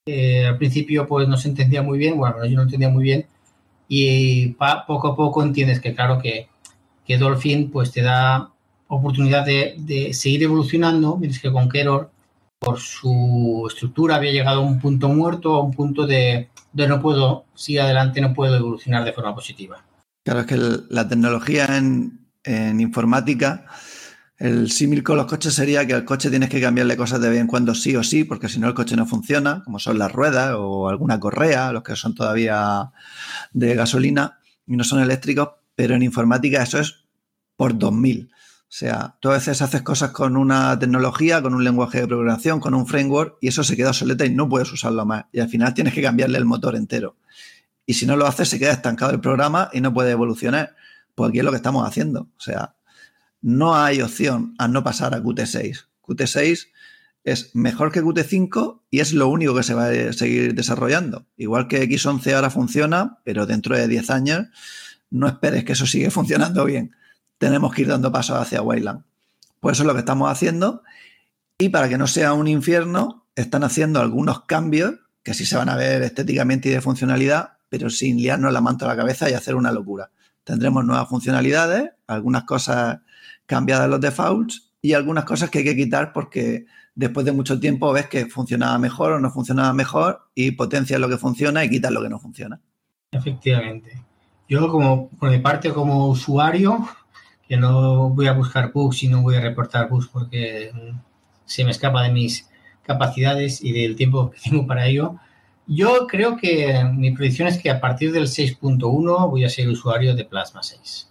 al 0.07 0.59
principio 0.59 1.09
pues 1.09 1.27
no 1.27 1.37
se 1.37 1.49
entendía 1.49 1.83
muy 1.83 1.99
bien, 1.99 2.17
bueno, 2.17 2.45
yo 2.47 2.57
no 2.57 2.63
entendía 2.63 2.89
muy 2.89 3.03
bien 3.03 3.27
y 3.89 4.49
poco 4.87 5.09
a 5.09 5.17
poco 5.17 5.43
entiendes 5.43 5.81
que 5.81 5.95
claro 5.95 6.19
que, 6.21 6.49
que 7.07 7.19
Dolphin 7.19 7.71
pues 7.71 7.93
te 7.93 8.03
da 8.03 8.51
oportunidad 8.89 9.45
de, 9.45 9.77
de 9.79 10.13
seguir 10.13 10.45
evolucionando, 10.45 11.17
mientras 11.17 11.43
que 11.43 11.53
Conqueror 11.53 12.11
por 12.59 12.79
su 12.79 13.67
estructura 13.69 14.17
había 14.17 14.33
llegado 14.33 14.61
a 14.61 14.65
un 14.65 14.81
punto 14.81 15.09
muerto, 15.09 15.55
a 15.55 15.63
un 15.63 15.73
punto 15.73 16.07
de, 16.07 16.49
de 16.73 16.89
no 16.89 17.01
puedo, 17.01 17.45
si 17.55 17.79
adelante 17.79 18.21
no 18.21 18.33
puedo 18.33 18.57
evolucionar 18.57 19.05
de 19.05 19.13
forma 19.13 19.35
positiva. 19.35 19.85
Claro, 20.25 20.41
es 20.41 20.47
que 20.47 20.59
la 20.89 21.09
tecnología 21.09 21.77
en, 21.77 22.27
en 22.45 22.81
informática, 22.81 23.67
el 24.39 24.71
símil 24.71 25.03
con 25.03 25.17
los 25.17 25.27
coches 25.27 25.55
sería 25.55 25.87
que 25.87 25.95
al 25.95 26.05
coche 26.05 26.29
tienes 26.29 26.51
que 26.51 26.61
cambiarle 26.61 26.97
cosas 26.97 27.21
de 27.21 27.31
vez 27.31 27.41
en 27.41 27.47
cuando 27.47 27.75
sí 27.75 27.97
o 27.97 28.03
sí, 28.03 28.25
porque 28.25 28.49
si 28.49 28.61
no 28.61 28.69
el 28.69 28.75
coche 28.75 28.97
no 28.97 29.07
funciona, 29.07 29.63
como 29.65 29.79
son 29.79 29.99
las 29.99 30.13
ruedas 30.13 30.55
o 30.59 30.89
alguna 30.89 31.19
correa, 31.19 31.73
los 31.73 31.83
que 31.83 31.97
son 31.97 32.15
todavía 32.15 32.93
de 33.53 33.75
gasolina 33.75 34.39
y 34.67 34.77
no 34.77 34.85
son 34.85 35.01
eléctricos, 35.01 35.51
pero 35.75 35.95
en 35.95 36.03
informática 36.03 36.63
eso 36.63 36.79
es 36.79 37.07
por 37.57 37.79
2000. 37.79 38.31
O 38.69 38.79
sea, 38.79 39.17
tú 39.21 39.31
a 39.31 39.35
veces 39.35 39.63
haces 39.63 39.83
cosas 39.83 40.11
con 40.11 40.37
una 40.37 40.79
tecnología, 40.79 41.41
con 41.41 41.55
un 41.55 41.65
lenguaje 41.65 42.01
de 42.01 42.09
programación, 42.09 42.61
con 42.61 42.75
un 42.75 42.87
framework, 42.87 43.39
y 43.41 43.49
eso 43.49 43.65
se 43.65 43.77
queda 43.77 43.91
obsoleta 43.91 44.27
y 44.27 44.35
no 44.35 44.49
puedes 44.49 44.71
usarlo 44.73 45.07
más. 45.07 45.27
Y 45.33 45.41
al 45.41 45.49
final 45.49 45.73
tienes 45.73 45.95
que 45.95 46.03
cambiarle 46.03 46.37
el 46.37 46.45
motor 46.45 46.77
entero. 46.77 47.17
Y 47.87 47.95
si 47.95 48.05
no 48.05 48.17
lo 48.17 48.27
haces, 48.27 48.49
se 48.49 48.59
queda 48.59 48.73
estancado 48.73 49.13
el 49.13 49.21
programa 49.21 49.71
y 49.73 49.81
no 49.81 49.95
puede 49.95 50.11
evolucionar. 50.11 50.75
Pues 51.15 51.31
aquí 51.31 51.39
es 51.39 51.45
lo 51.45 51.53
que 51.53 51.57
estamos 51.57 51.89
haciendo. 51.89 52.29
O 52.37 52.41
sea, 52.41 52.76
no 53.43 53.77
hay 53.77 54.03
opción 54.03 54.55
a 54.59 54.69
no 54.69 54.83
pasar 54.83 55.15
a 55.15 55.23
Qt6. 55.23 55.87
Qt6 56.03 56.69
es 57.25 57.55
mejor 57.55 57.93
que 57.93 58.03
Qt5 58.03 58.83
y 58.91 59.01
es 59.01 59.13
lo 59.13 59.29
único 59.29 59.55
que 59.55 59.63
se 59.63 59.75
va 59.75 59.89
a 59.89 60.13
seguir 60.13 60.55
desarrollando. 60.55 61.27
Igual 61.37 61.69
que 61.69 61.89
X11 61.89 62.35
ahora 62.35 62.51
funciona, 62.51 63.19
pero 63.25 63.47
dentro 63.47 63.77
de 63.77 63.89
10 63.89 64.11
años 64.11 64.47
no 65.11 65.27
esperes 65.27 65.65
que 65.65 65.73
eso 65.73 65.87
siga 65.87 66.11
funcionando 66.13 66.65
bien 66.65 66.95
tenemos 67.39 67.75
que 67.75 67.83
ir 67.83 67.89
dando 67.89 68.13
pasos 68.13 68.39
hacia 68.39 68.63
Wayland. 68.63 69.05
Pues 69.61 69.75
eso 69.75 69.83
es 69.83 69.87
lo 69.87 69.95
que 69.95 70.01
estamos 70.01 70.31
haciendo. 70.31 70.83
Y 71.59 71.71
para 71.71 71.89
que 71.89 71.99
no 71.99 72.07
sea 72.07 72.33
un 72.33 72.49
infierno, 72.49 73.27
están 73.35 73.65
haciendo 73.65 74.01
algunos 74.01 74.45
cambios 74.45 74.95
que 75.23 75.35
sí 75.35 75.45
se 75.45 75.57
van 75.57 75.69
a 75.69 75.77
ver 75.77 76.03
estéticamente 76.03 76.69
y 76.69 76.73
de 76.73 76.81
funcionalidad, 76.81 77.59
pero 77.69 77.91
sin 77.91 78.17
liarnos 78.17 78.53
la 78.53 78.61
manta 78.61 78.85
a 78.85 78.89
la 78.89 78.97
cabeza 78.97 79.29
y 79.29 79.35
hacer 79.35 79.55
una 79.55 79.73
locura. 79.73 80.11
Tendremos 80.45 80.85
nuevas 80.85 81.09
funcionalidades, 81.09 81.91
algunas 82.07 82.45
cosas 82.45 83.01
cambiadas 83.47 83.89
los 83.89 84.01
defaults 84.01 84.73
y 84.83 84.93
algunas 84.93 85.25
cosas 85.25 85.51
que 85.51 85.59
hay 85.59 85.65
que 85.65 85.77
quitar 85.77 86.13
porque 86.13 86.67
después 86.95 87.27
de 87.27 87.33
mucho 87.33 87.59
tiempo 87.59 87.93
ves 87.93 88.07
que 88.07 88.27
funcionaba 88.27 88.79
mejor 88.79 89.13
o 89.13 89.21
no 89.21 89.31
funcionaba 89.31 89.73
mejor 89.73 90.29
y 90.35 90.53
potencias 90.53 91.01
lo 91.01 91.09
que 91.09 91.19
funciona 91.19 91.65
y 91.65 91.71
quitas 91.71 91.93
lo 91.93 92.03
que 92.03 92.09
no 92.09 92.19
funciona. 92.19 92.61
Efectivamente. 93.11 94.03
Yo 94.49 94.69
como 94.71 95.09
por 95.11 95.31
mi 95.31 95.39
parte 95.39 95.73
como 95.73 96.09
usuario 96.09 96.87
que 97.49 97.57
no 97.57 98.11
voy 98.11 98.27
a 98.27 98.33
buscar 98.33 98.73
bugs 98.73 99.03
y 99.03 99.09
no 99.09 99.23
voy 99.23 99.37
a 99.37 99.41
reportar 99.41 99.89
bugs 99.89 100.09
porque 100.09 100.73
se 101.45 101.65
me 101.65 101.71
escapa 101.71 102.03
de 102.03 102.13
mis 102.13 102.49
capacidades 102.83 103.63
y 103.63 103.73
del 103.73 103.97
tiempo 103.97 104.31
que 104.31 104.39
tengo 104.41 104.67
para 104.67 104.87
ello. 104.87 105.17
Yo 105.67 106.07
creo 106.07 106.37
que 106.37 106.85
mi 106.95 107.11
predicción 107.11 107.49
es 107.49 107.59
que 107.59 107.71
a 107.71 107.81
partir 107.81 108.13
del 108.13 108.29
6.1 108.29 109.29
voy 109.29 109.45
a 109.45 109.49
ser 109.49 109.69
usuario 109.69 110.15
de 110.15 110.25
Plasma 110.25 110.63
6. 110.63 111.09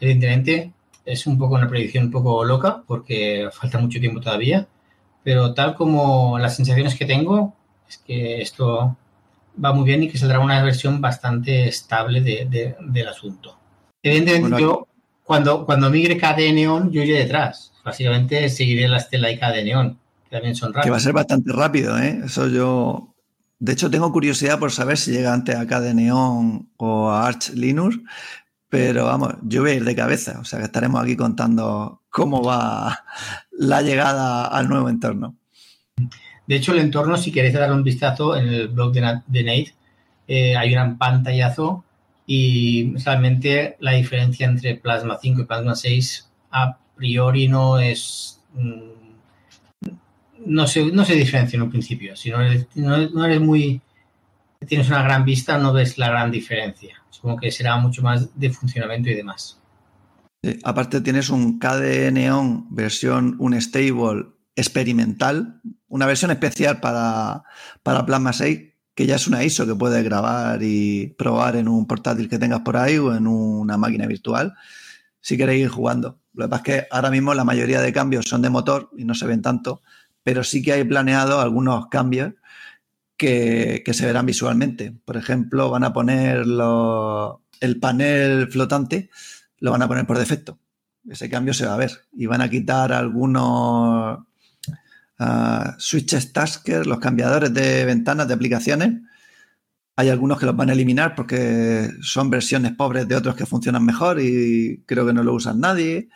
Evidentemente 0.00 0.72
es 1.04 1.26
un 1.26 1.38
poco 1.38 1.54
una 1.54 1.68
predicción 1.68 2.04
un 2.04 2.10
poco 2.10 2.44
loca 2.44 2.82
porque 2.86 3.48
falta 3.52 3.78
mucho 3.78 4.00
tiempo 4.00 4.20
todavía, 4.20 4.66
pero 5.22 5.54
tal 5.54 5.74
como 5.74 6.38
las 6.38 6.56
sensaciones 6.56 6.94
que 6.94 7.06
tengo 7.06 7.54
es 7.88 7.98
que 7.98 8.40
esto 8.40 8.96
va 9.62 9.72
muy 9.72 9.84
bien 9.84 10.02
y 10.02 10.08
que 10.08 10.18
saldrá 10.18 10.40
una 10.40 10.62
versión 10.62 11.00
bastante 11.00 11.68
estable 11.68 12.20
de, 12.20 12.76
del 12.80 13.08
asunto. 13.08 13.56
Evidentemente 14.02 14.60
yo 14.60 14.86
cuando, 15.24 15.64
cuando 15.64 15.90
migre 15.90 16.18
KDE 16.18 16.52
Neon, 16.52 16.90
yo 16.90 17.02
iré 17.02 17.18
detrás. 17.18 17.72
Básicamente 17.84 18.48
seguiré 18.48 18.88
la 18.88 18.98
estela 18.98 19.30
y 19.30 19.38
KDE 19.38 19.64
Neon, 19.64 19.98
que 20.24 20.30
también 20.30 20.54
son 20.54 20.72
rápidos. 20.72 20.84
Que 20.84 20.90
va 20.90 20.96
a 20.96 21.00
ser 21.00 21.12
bastante 21.12 21.52
rápido, 21.52 21.98
¿eh? 21.98 22.20
Eso 22.24 22.48
yo. 22.48 23.08
De 23.58 23.72
hecho, 23.72 23.90
tengo 23.90 24.10
curiosidad 24.12 24.58
por 24.58 24.72
saber 24.72 24.98
si 24.98 25.12
llega 25.12 25.32
antes 25.32 25.54
a 25.54 25.66
KDE 25.66 25.94
Neon 25.94 26.68
o 26.76 27.10
a 27.10 27.26
Arch 27.26 27.50
Linux, 27.50 27.98
pero 28.72 29.04
vamos, 29.04 29.34
yo 29.42 29.60
voy 29.60 29.72
a 29.72 29.74
ir 29.74 29.84
de 29.84 29.94
cabeza. 29.94 30.38
O 30.40 30.46
sea 30.46 30.58
que 30.58 30.64
estaremos 30.64 31.02
aquí 31.02 31.14
contando 31.14 32.00
cómo 32.08 32.42
va 32.42 33.04
la 33.50 33.82
llegada 33.82 34.46
al 34.46 34.66
nuevo 34.66 34.88
entorno. 34.88 35.36
De 36.46 36.56
hecho, 36.56 36.72
el 36.72 36.78
entorno, 36.78 37.18
si 37.18 37.30
queréis 37.30 37.52
dar 37.52 37.70
un 37.70 37.82
vistazo 37.82 38.34
en 38.34 38.48
el 38.48 38.68
blog 38.68 38.94
de, 38.94 39.02
Nate, 39.02 39.74
eh, 40.26 40.56
hay 40.56 40.74
un 40.74 40.96
pantallazo 40.96 41.84
y 42.26 42.96
realmente 42.96 43.76
la 43.80 43.92
diferencia 43.92 44.46
entre 44.46 44.76
Plasma 44.76 45.18
5 45.20 45.42
y 45.42 45.44
Plasma 45.44 45.74
6 45.74 46.30
a 46.52 46.78
priori 46.96 47.48
no 47.48 47.78
es 47.78 48.40
mm, 48.54 49.90
no 50.46 50.66
se, 50.66 50.86
no 50.86 51.04
se 51.04 51.14
diferencia 51.14 51.58
en 51.58 51.64
un 51.64 51.70
principio. 51.70 52.16
Si 52.16 52.30
no 52.30 52.40
eres, 52.40 52.68
no, 52.74 53.22
eres 53.26 53.40
muy 53.42 53.82
tienes 54.66 54.88
una 54.88 55.02
gran 55.02 55.26
vista, 55.26 55.58
no 55.58 55.74
ves 55.74 55.98
la 55.98 56.08
gran 56.08 56.30
diferencia. 56.30 57.01
Supongo 57.22 57.38
que 57.38 57.52
será 57.52 57.76
mucho 57.76 58.02
más 58.02 58.36
de 58.36 58.50
funcionamiento 58.50 59.08
y 59.08 59.14
demás. 59.14 59.60
aparte 60.64 61.00
tienes 61.00 61.30
un 61.30 61.60
KDE 61.60 62.10
Neon 62.10 62.66
versión 62.74 63.36
un 63.38 63.54
stable 63.60 64.26
experimental, 64.56 65.60
una 65.86 66.06
versión 66.06 66.32
especial 66.32 66.80
para, 66.80 67.44
para 67.84 68.04
Plasma 68.04 68.32
6 68.32 68.72
que 68.94 69.06
ya 69.06 69.14
es 69.14 69.28
una 69.28 69.44
ISO 69.44 69.66
que 69.66 69.74
puedes 69.76 70.02
grabar 70.04 70.60
y 70.64 71.14
probar 71.16 71.54
en 71.54 71.68
un 71.68 71.86
portátil 71.86 72.28
que 72.28 72.40
tengas 72.40 72.60
por 72.60 72.76
ahí 72.76 72.98
o 72.98 73.14
en 73.14 73.28
una 73.28 73.76
máquina 73.76 74.06
virtual 74.06 74.54
si 75.20 75.36
queréis 75.36 75.62
ir 75.62 75.68
jugando. 75.68 76.18
Lo 76.34 76.46
que 76.46 76.50
pasa 76.50 76.62
es 76.62 76.64
que 76.64 76.86
ahora 76.90 77.10
mismo 77.10 77.32
la 77.34 77.44
mayoría 77.44 77.80
de 77.80 77.92
cambios 77.92 78.24
son 78.26 78.42
de 78.42 78.50
motor 78.50 78.90
y 78.98 79.04
no 79.04 79.14
se 79.14 79.26
ven 79.26 79.42
tanto, 79.42 79.80
pero 80.24 80.42
sí 80.42 80.60
que 80.60 80.72
hay 80.72 80.82
planeado 80.82 81.40
algunos 81.40 81.86
cambios 81.86 82.34
que, 83.16 83.82
se 83.92 84.06
verán 84.06 84.26
visualmente. 84.26 84.92
Por 85.04 85.16
ejemplo, 85.16 85.70
van 85.70 85.84
a 85.84 85.92
poner 85.92 86.44
el 87.60 87.80
panel 87.80 88.48
flotante, 88.50 89.10
lo 89.58 89.70
van 89.70 89.82
a 89.82 89.88
poner 89.88 90.06
por 90.06 90.18
defecto. 90.18 90.58
Ese 91.08 91.28
cambio 91.28 91.54
se 91.54 91.66
va 91.66 91.74
a 91.74 91.78
ver. 91.78 91.92
Y 92.12 92.26
van 92.26 92.40
a 92.40 92.50
quitar 92.50 92.92
algunos 92.92 94.18
switches 95.78 96.32
tasker, 96.32 96.86
los 96.86 96.98
cambiadores 96.98 97.52
de 97.52 97.84
ventanas 97.84 98.28
de 98.28 98.34
aplicaciones. 98.34 99.00
Hay 99.96 100.08
algunos 100.08 100.38
que 100.38 100.46
los 100.46 100.56
van 100.56 100.70
a 100.70 100.72
eliminar 100.72 101.14
porque 101.14 101.90
son 102.00 102.30
versiones 102.30 102.72
pobres 102.72 103.06
de 103.06 103.14
otros 103.14 103.36
que 103.36 103.46
funcionan 103.46 103.84
mejor 103.84 104.20
y 104.20 104.82
creo 104.86 105.06
que 105.06 105.12
no 105.12 105.22
lo 105.22 105.34
usan 105.34 105.60
nadie. 105.60 106.08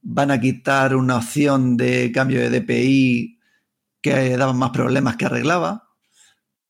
Van 0.00 0.30
a 0.30 0.40
quitar 0.40 0.96
una 0.96 1.16
opción 1.16 1.76
de 1.76 2.10
cambio 2.12 2.40
de 2.40 2.60
DPI 2.60 3.38
que 4.00 4.36
daba 4.36 4.52
más 4.52 4.70
problemas 4.70 5.16
que 5.16 5.26
arreglaba. 5.26 5.81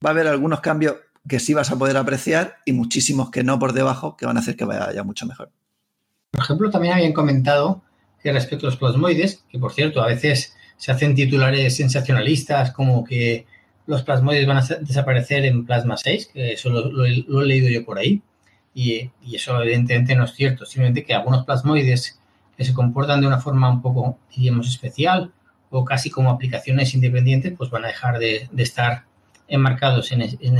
Va 0.04 0.11
a 0.11 0.12
haber 0.12 0.26
algunos 0.26 0.61
cambios 0.61 0.97
que 1.28 1.38
sí 1.38 1.54
vas 1.54 1.71
a 1.71 1.76
poder 1.76 1.97
apreciar 1.97 2.59
y 2.64 2.73
muchísimos 2.73 3.30
que 3.30 3.44
no 3.44 3.59
por 3.59 3.73
debajo 3.73 4.16
que 4.16 4.26
van 4.26 4.37
a 4.37 4.40
hacer 4.40 4.56
que 4.56 4.64
vaya 4.64 5.02
mucho 5.02 5.26
mejor. 5.26 5.50
Por 6.32 6.42
ejemplo, 6.42 6.71
también 6.71 6.94
habían 6.94 7.12
comentado 7.12 7.82
que 8.23 8.32
respecto 8.32 8.66
a 8.66 8.71
los 8.71 8.78
plasmoides, 8.78 9.44
que 9.50 9.59
por 9.59 9.73
cierto 9.73 10.02
a 10.02 10.06
veces 10.06 10.56
se 10.76 10.90
hacen 10.90 11.14
titulares 11.14 11.76
sensacionalistas 11.76 12.73
como 12.73 13.04
que 13.04 13.47
los 13.87 14.02
plasmoides 14.02 14.47
van 14.47 14.59
a 14.59 14.62
desaparecer 14.80 15.44
en 15.44 15.66
Plasma 15.66 15.97
6, 15.97 16.30
que 16.32 16.52
eso 16.52 16.71
lo, 16.71 17.04
he 17.04 17.47
leído 17.47 17.68
yo 17.68 17.85
por 17.85 17.99
ahí, 17.99 18.23
y, 18.75 19.11
eso 19.32 19.61
evidentemente 19.61 20.14
no 20.14 20.25
es 20.25 20.32
cierto, 20.32 20.64
simplemente 20.64 21.04
que 21.04 21.14
algunos 21.14 21.44
plasmoides 21.44 22.18
que 22.56 22.64
se 22.64 22.73
comportan 22.73 23.21
de 23.21 23.26
una 23.26 23.38
forma 23.38 23.68
un 23.71 23.82
poco, 23.82 24.18
diríamos, 24.35 24.68
especial 24.68 25.32
o 25.71 25.85
casi 25.85 26.11
como 26.11 26.30
aplicaciones 26.30 26.94
independientes, 26.94 27.54
pues 27.56 27.71
van 27.71 27.85
a 27.85 27.88
dejar 27.88 28.18
de, 28.18 28.49
estar 28.56 29.04
enmarcados 29.52 30.12
en, 30.12 30.23
ese, 30.23 30.38
en, 30.40 30.59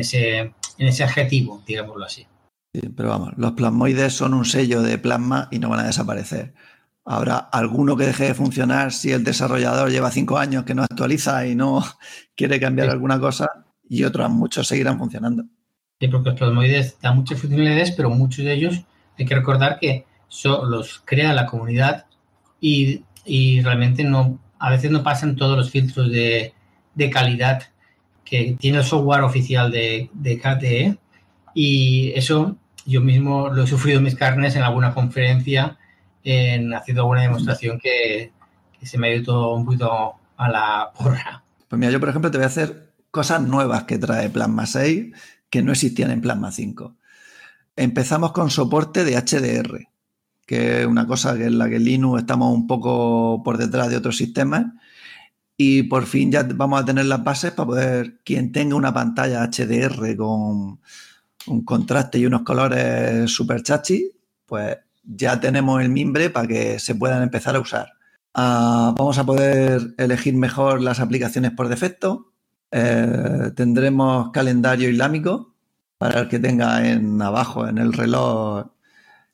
ese, 0.00 0.38
en 0.38 0.88
ese 0.88 1.04
adjetivo, 1.04 1.62
digámoslo 1.66 2.04
así. 2.04 2.26
Sí, 2.74 2.88
pero 2.96 3.10
vamos, 3.10 3.32
los 3.36 3.52
plasmoides 3.52 4.14
son 4.14 4.34
un 4.34 4.44
sello 4.44 4.82
de 4.82 4.98
plasma 4.98 5.48
y 5.50 5.58
no 5.58 5.68
van 5.68 5.80
a 5.80 5.86
desaparecer. 5.86 6.54
Habrá 7.04 7.36
alguno 7.36 7.96
que 7.96 8.06
deje 8.06 8.24
de 8.24 8.34
funcionar 8.34 8.92
si 8.92 9.12
el 9.12 9.24
desarrollador 9.24 9.90
lleva 9.90 10.10
cinco 10.10 10.38
años 10.38 10.64
que 10.64 10.74
no 10.74 10.82
actualiza 10.82 11.46
y 11.46 11.54
no 11.54 11.84
quiere 12.36 12.58
cambiar 12.58 12.90
alguna 12.90 13.20
cosa 13.20 13.48
y 13.88 14.04
otros 14.04 14.30
muchos 14.30 14.66
seguirán 14.66 14.98
funcionando. 14.98 15.44
Sí, 16.00 16.08
porque 16.08 16.30
los 16.30 16.38
plasmoides 16.38 16.98
dan 17.00 17.16
muchas 17.16 17.40
funcionalidades, 17.40 17.92
pero 17.92 18.10
muchos 18.10 18.44
de 18.44 18.54
ellos 18.54 18.82
hay 19.18 19.26
que 19.26 19.34
recordar 19.34 19.78
que 19.78 20.06
los 20.44 21.02
crea 21.04 21.32
la 21.32 21.46
comunidad 21.46 22.06
y, 22.60 23.02
realmente 23.62 24.04
no, 24.04 24.40
a 24.58 24.70
veces 24.70 24.90
no 24.90 25.02
pasan 25.02 25.36
todos 25.36 25.56
los 25.56 25.70
filtros 25.70 26.10
de, 26.10 26.54
calidad 27.12 27.64
que 28.24 28.56
tiene 28.58 28.78
el 28.78 28.84
software 28.84 29.22
oficial 29.22 29.70
de, 29.70 30.10
de 30.12 30.38
KTE 30.38 30.98
y 31.54 32.12
eso 32.14 32.56
yo 32.86 33.00
mismo 33.00 33.48
lo 33.48 33.64
he 33.64 33.66
sufrido 33.66 34.00
mis 34.00 34.14
carnes 34.14 34.56
en 34.56 34.62
alguna 34.62 34.94
conferencia 34.94 35.78
en 36.24 36.72
haciendo 36.74 37.02
alguna 37.02 37.22
demostración 37.22 37.78
que, 37.78 38.32
se 38.82 38.98
me 38.98 39.08
ha 39.08 39.14
ido 39.14 39.54
un 39.54 39.64
poquito 39.64 40.14
a 40.36 40.48
la 40.48 40.90
porra. 40.98 41.44
Pues 41.68 41.78
mira, 41.78 41.92
yo 41.92 42.00
por 42.00 42.08
ejemplo 42.08 42.30
te 42.30 42.38
voy 42.38 42.44
a 42.44 42.48
hacer 42.48 42.92
cosas 43.10 43.42
nuevas 43.42 43.84
que 43.84 43.98
trae 43.98 44.28
Plasma 44.28 44.66
6 44.66 45.14
que 45.48 45.62
no 45.62 45.72
existían 45.72 46.10
en 46.10 46.20
Plasma 46.20 46.50
5. 46.50 46.96
Empezamos 47.76 48.32
con 48.32 48.50
soporte 48.50 49.04
de 49.04 49.16
HDR, 49.16 49.88
que 50.46 50.80
es 50.80 50.86
una 50.86 51.06
cosa 51.06 51.36
que 51.36 51.44
en 51.44 51.58
la 51.58 51.68
que 51.68 51.78
Linux 51.78 52.22
estamos 52.22 52.52
un 52.52 52.66
poco 52.66 53.42
por 53.44 53.58
detrás 53.58 53.88
de 53.88 53.96
otros 53.96 54.16
sistemas. 54.16 54.66
Y 55.56 55.84
por 55.84 56.06
fin 56.06 56.32
ya 56.32 56.42
vamos 56.42 56.80
a 56.80 56.84
tener 56.84 57.06
las 57.06 57.22
bases 57.22 57.52
para 57.52 57.66
poder, 57.66 58.20
quien 58.24 58.52
tenga 58.52 58.74
una 58.74 58.92
pantalla 58.92 59.44
HDR 59.44 60.16
con 60.16 60.80
un 61.46 61.64
contraste 61.64 62.18
y 62.18 62.26
unos 62.26 62.42
colores 62.42 63.30
super 63.30 63.62
chachi, 63.62 64.10
pues 64.46 64.78
ya 65.04 65.40
tenemos 65.40 65.82
el 65.82 65.88
mimbre 65.88 66.30
para 66.30 66.48
que 66.48 66.78
se 66.78 66.94
puedan 66.94 67.22
empezar 67.22 67.56
a 67.56 67.60
usar. 67.60 67.92
Ah, 68.34 68.94
vamos 68.96 69.18
a 69.18 69.24
poder 69.26 69.94
elegir 69.98 70.34
mejor 70.34 70.80
las 70.80 71.00
aplicaciones 71.00 71.52
por 71.52 71.68
defecto. 71.68 72.32
Eh, 72.70 73.50
tendremos 73.54 74.30
calendario 74.30 74.88
islámico 74.88 75.54
para 75.98 76.20
el 76.20 76.28
que 76.28 76.38
tenga 76.38 76.88
en 76.88 77.20
abajo 77.20 77.68
en 77.68 77.78
el 77.78 77.92
reloj 77.92 78.66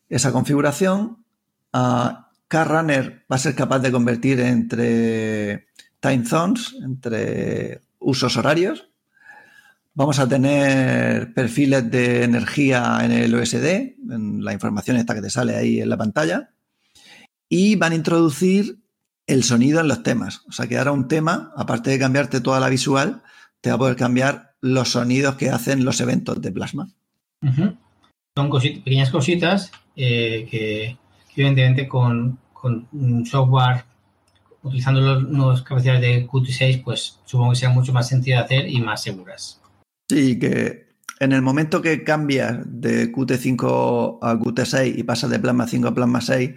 esa 0.09 0.33
configuración. 0.33 1.25
Uh, 1.73 2.11
Runner 2.51 3.25
va 3.31 3.37
a 3.37 3.39
ser 3.39 3.55
capaz 3.55 3.79
de 3.81 3.93
convertir 3.93 4.41
entre 4.41 5.68
time 6.01 6.25
zones, 6.25 6.75
entre 6.83 7.81
usos 7.99 8.37
horarios. 8.37 8.89
Vamos 9.95 10.19
a 10.19 10.29
tener 10.29 11.35
perfiles 11.35 11.91
de 11.91 12.23
energía 12.23 13.01
en 13.03 13.11
el 13.11 13.35
OSD, 13.35 13.67
en 14.11 14.45
la 14.45 14.53
información 14.53 14.97
esta 14.97 15.15
que 15.15 15.23
te 15.23 15.31
sale 15.31 15.57
ahí 15.57 15.81
en 15.81 15.89
la 15.89 15.97
pantalla. 15.97 16.51
Y 17.49 17.77
van 17.77 17.93
a 17.93 17.97
introducir 17.97 18.79
el 19.27 19.45
sonido 19.45 19.81
en 19.81 19.89
los 19.89 20.03
temas. 20.03 20.43
O 20.49 20.53
sea 20.53 20.67
que 20.67 20.79
ahora 20.79 20.93
un 20.93 21.09
tema, 21.09 21.53
aparte 21.57 21.91
de 21.91 21.99
cambiarte 21.99 22.41
toda 22.41 22.61
la 22.61 22.69
visual, 22.69 23.23
te 23.61 23.71
va 23.71 23.77
a 23.77 23.79
poder 23.79 23.97
cambiar 23.97 24.55
los 24.61 24.91
sonidos 24.91 25.37
que 25.37 25.51
hacen 25.51 25.85
los 25.85 26.01
eventos 26.01 26.41
de 26.41 26.53
plasma. 26.53 26.89
Son 28.37 28.51
pequeñas 28.51 29.11
cositas 29.11 29.71
eh, 29.97 30.47
que, 30.51 30.97
evidentemente 31.35 31.89
con, 31.89 32.39
un 32.93 33.27
software 33.27 33.85
utilizando 34.63 35.01
los 35.01 35.29
nuevas 35.29 35.63
capacidades 35.63 36.01
de 36.01 36.27
Qt6, 36.27 36.83
pues 36.83 37.21
supongo 37.25 37.51
que 37.53 37.57
sea 37.57 37.71
mucho 37.71 37.93
más 37.93 38.09
sencillo 38.09 38.37
de 38.37 38.43
hacer 38.43 38.69
y 38.69 38.81
más 38.81 39.03
seguras. 39.03 39.61
Sí, 40.09 40.39
que 40.39 40.89
en 41.21 41.33
el 41.33 41.43
momento 41.43 41.83
que 41.83 42.05
cambias 42.05 42.59
de 42.65 43.13
Qt5 43.13 44.19
a 44.23 44.35
Qt6 44.35 44.99
y 44.99 45.03
pasas 45.03 45.31
de 45.31 45.39
Plasma 45.39 45.67
5 45.67 45.89
a 45.89 45.95
Plasma 45.95 46.21
6, 46.21 46.51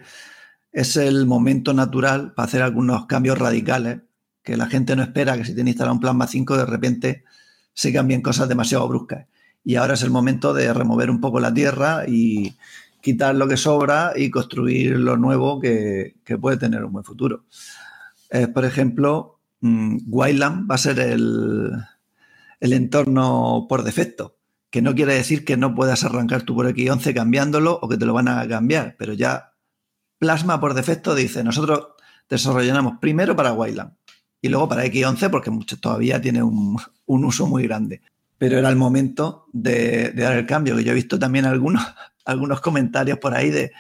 es 0.71 0.95
el 0.97 1.25
momento 1.25 1.73
natural 1.73 2.33
para 2.33 2.47
hacer 2.47 2.61
algunos 2.61 3.05
cambios 3.05 3.37
radicales 3.37 3.99
que 4.43 4.57
la 4.57 4.67
gente 4.67 4.95
no 4.95 5.03
espera 5.03 5.37
que 5.37 5.45
si 5.45 5.53
tiene 5.53 5.71
instalado 5.71 5.93
un 5.93 5.99
Plasma 5.99 6.27
5 6.27 6.57
de 6.57 6.65
repente 6.65 7.23
se 7.73 7.93
cambien 7.93 8.21
cosas 8.21 8.49
demasiado 8.49 8.87
bruscas. 8.87 9.27
Y 9.63 9.75
ahora 9.75 9.93
es 9.93 10.01
el 10.01 10.09
momento 10.09 10.53
de 10.53 10.73
remover 10.73 11.09
un 11.09 11.21
poco 11.21 11.39
la 11.39 11.53
tierra 11.53 12.05
y 12.07 12.55
quitar 13.01 13.35
lo 13.35 13.47
que 13.47 13.57
sobra 13.57 14.13
y 14.15 14.29
construir 14.29 14.97
lo 14.97 15.17
nuevo 15.17 15.59
que, 15.59 16.15
puede 16.39 16.57
tener 16.57 16.83
un 16.83 16.93
buen 16.93 17.05
futuro. 17.05 17.45
Por 18.53 18.65
ejemplo, 18.65 19.39
mm, 19.61 19.97
Wildland 20.07 20.69
va 20.69 20.75
a 20.75 20.79
ser 20.79 20.99
el, 20.99 21.71
el 22.59 22.73
entorno 22.73 23.65
por 23.67 23.83
defecto, 23.83 24.37
que 24.69 24.81
no 24.81 24.95
quiere 24.95 25.15
decir 25.15 25.43
que 25.43 25.57
no 25.57 25.75
puedas 25.75 26.03
arrancar 26.03 26.43
tu 26.43 26.55
por 26.55 26.67
X11 26.67 27.13
cambiándolo 27.13 27.79
o 27.81 27.89
que 27.89 27.97
te 27.97 28.05
lo 28.05 28.13
van 28.13 28.27
a 28.27 28.47
cambiar, 28.47 28.95
pero 28.97 29.13
ya 29.13 29.51
Plasma 30.21 30.59
por 30.59 30.75
defecto 30.75 31.15
dice, 31.15 31.43
nosotros 31.43 31.87
desarrollamos 32.29 32.99
primero 33.01 33.35
para 33.35 33.53
Wildland 33.53 33.93
y 34.39 34.49
luego 34.49 34.69
para 34.69 34.85
X11 34.85 35.31
porque 35.31 35.49
mucho, 35.49 35.79
todavía 35.79 36.21
tiene 36.21 36.43
un, 36.43 36.77
uso 37.05 37.47
muy 37.47 37.63
grande. 37.63 38.01
Pero 38.37 38.59
era 38.59 38.69
el 38.69 38.75
momento 38.75 39.47
de, 39.51 40.11
dar 40.13 40.37
el 40.37 40.45
cambio, 40.45 40.75
que 40.75 40.83
yo 40.83 40.91
he 40.91 40.95
visto 40.95 41.17
también 41.17 41.45
algunos, 41.45 41.83
algunos 42.25 42.61
comentarios 42.61 43.17
por 43.17 43.33
ahí 43.33 43.49
de 43.49 43.71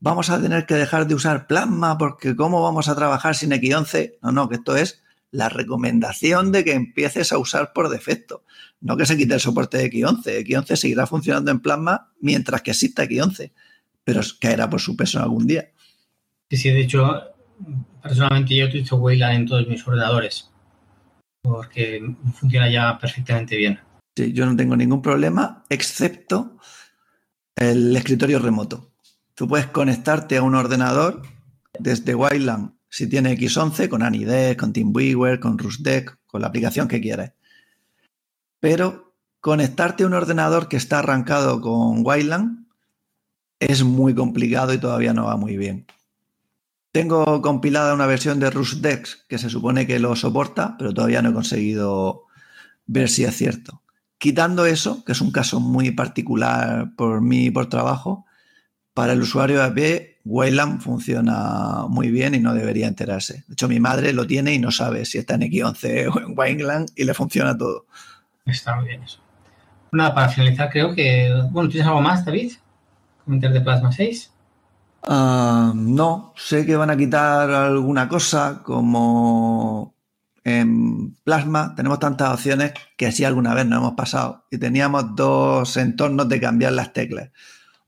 vamos 0.00 0.30
a 0.30 0.40
tener 0.40 0.66
que 0.66 0.74
dejar 0.74 1.06
de 1.06 1.14
usar 1.14 1.46
Plasma 1.46 1.98
porque 1.98 2.36
cómo 2.36 2.62
vamos 2.62 2.88
a 2.88 2.94
trabajar 2.94 3.34
sin 3.34 3.50
X11. 3.50 4.18
No, 4.22 4.32
no, 4.32 4.48
que 4.48 4.56
esto 4.56 4.76
es 4.76 5.02
la 5.30 5.48
recomendación 5.48 6.52
de 6.52 6.64
que 6.64 6.72
empieces 6.72 7.32
a 7.32 7.38
usar 7.38 7.72
por 7.72 7.88
defecto. 7.88 8.44
No 8.80 8.96
que 8.96 9.06
se 9.06 9.16
quite 9.16 9.34
el 9.34 9.40
soporte 9.40 9.78
de 9.78 9.90
X11. 9.90 10.44
X11 10.46 10.76
seguirá 10.76 11.06
funcionando 11.06 11.50
en 11.50 11.60
Plasma 11.60 12.12
mientras 12.20 12.62
que 12.62 12.70
exista 12.70 13.04
X11, 13.04 13.52
pero 14.04 14.20
caerá 14.40 14.70
por 14.70 14.80
su 14.80 14.96
peso 14.96 15.20
algún 15.20 15.46
día. 15.46 15.70
Sí, 16.50 16.56
sí, 16.56 16.70
de 16.70 16.80
hecho, 16.80 17.20
personalmente 18.02 18.56
yo 18.56 18.66
utilizo 18.66 18.96
Wayland 18.96 19.36
en 19.36 19.46
todos 19.46 19.66
mis 19.66 19.86
ordenadores 19.86 20.50
porque 21.42 22.02
funciona 22.34 22.70
ya 22.70 22.98
perfectamente 22.98 23.56
bien. 23.56 23.80
Sí, 24.16 24.32
yo 24.32 24.46
no 24.46 24.56
tengo 24.56 24.76
ningún 24.76 25.02
problema, 25.02 25.64
excepto 25.68 26.58
el 27.56 27.96
escritorio 27.96 28.38
remoto. 28.38 28.92
Tú 29.38 29.46
puedes 29.46 29.68
conectarte 29.68 30.36
a 30.36 30.42
un 30.42 30.56
ordenador 30.56 31.22
desde 31.78 32.16
Wayland 32.16 32.72
si 32.88 33.08
tiene 33.08 33.38
X11 33.38 33.88
con 33.88 34.02
Anidex, 34.02 34.58
con 34.58 34.72
TeamViewer, 34.72 35.38
con 35.38 35.58
RusDeck, 35.58 36.18
con 36.26 36.40
la 36.40 36.48
aplicación 36.48 36.88
que 36.88 37.00
quieras. 37.00 37.34
Pero 38.58 39.14
conectarte 39.38 40.02
a 40.02 40.08
un 40.08 40.14
ordenador 40.14 40.66
que 40.66 40.76
está 40.76 40.98
arrancado 40.98 41.60
con 41.60 42.04
Wayland 42.04 42.66
es 43.60 43.84
muy 43.84 44.12
complicado 44.12 44.74
y 44.74 44.78
todavía 44.78 45.14
no 45.14 45.26
va 45.26 45.36
muy 45.36 45.56
bien. 45.56 45.86
Tengo 46.90 47.40
compilada 47.40 47.94
una 47.94 48.06
versión 48.06 48.40
de 48.40 48.50
RusDex 48.50 49.26
que 49.28 49.38
se 49.38 49.50
supone 49.50 49.86
que 49.86 50.00
lo 50.00 50.16
soporta, 50.16 50.74
pero 50.76 50.92
todavía 50.92 51.22
no 51.22 51.30
he 51.30 51.34
conseguido 51.34 52.24
ver 52.86 53.08
si 53.08 53.22
es 53.22 53.36
cierto. 53.36 53.82
Quitando 54.18 54.66
eso, 54.66 55.04
que 55.04 55.12
es 55.12 55.20
un 55.20 55.30
caso 55.30 55.60
muy 55.60 55.92
particular 55.92 56.96
por 56.96 57.20
mí 57.20 57.44
y 57.44 57.50
por 57.52 57.68
trabajo, 57.68 58.24
para 58.98 59.12
el 59.12 59.22
usuario 59.22 59.62
AP, 59.62 60.18
Wayland 60.24 60.80
funciona 60.80 61.84
muy 61.88 62.10
bien 62.10 62.34
y 62.34 62.40
no 62.40 62.52
debería 62.52 62.88
enterarse. 62.88 63.44
De 63.46 63.52
hecho, 63.52 63.68
mi 63.68 63.78
madre 63.78 64.12
lo 64.12 64.26
tiene 64.26 64.54
y 64.54 64.58
no 64.58 64.72
sabe 64.72 65.04
si 65.04 65.18
está 65.18 65.34
en 65.34 65.42
X11 65.42 66.08
o 66.12 66.18
en 66.18 66.36
Wayland 66.36 66.88
y 66.96 67.04
le 67.04 67.14
funciona 67.14 67.56
todo. 67.56 67.86
Está 68.44 68.74
muy 68.74 68.88
bien 68.88 69.04
eso. 69.04 69.20
Nada, 69.92 70.12
para 70.16 70.28
finalizar, 70.30 70.68
creo 70.70 70.96
que. 70.96 71.32
Bueno, 71.52 71.68
¿tienes 71.68 71.86
algo 71.86 72.00
más, 72.00 72.24
David? 72.24 72.54
¿Comentar 73.24 73.52
de 73.52 73.60
Plasma 73.60 73.92
6? 73.92 74.32
Ah, 75.06 75.72
no, 75.76 76.34
sé 76.36 76.66
que 76.66 76.74
van 76.74 76.90
a 76.90 76.96
quitar 76.96 77.48
alguna 77.52 78.08
cosa 78.08 78.64
como 78.64 79.94
en 80.42 81.14
Plasma 81.22 81.76
tenemos 81.76 82.00
tantas 82.00 82.34
opciones 82.34 82.72
que 82.96 83.06
así 83.06 83.24
alguna 83.24 83.54
vez 83.54 83.64
nos 83.64 83.78
hemos 83.78 83.92
pasado 83.92 84.46
y 84.50 84.58
teníamos 84.58 85.14
dos 85.14 85.76
entornos 85.76 86.28
de 86.28 86.40
cambiar 86.40 86.72
las 86.72 86.92
teclas 86.92 87.30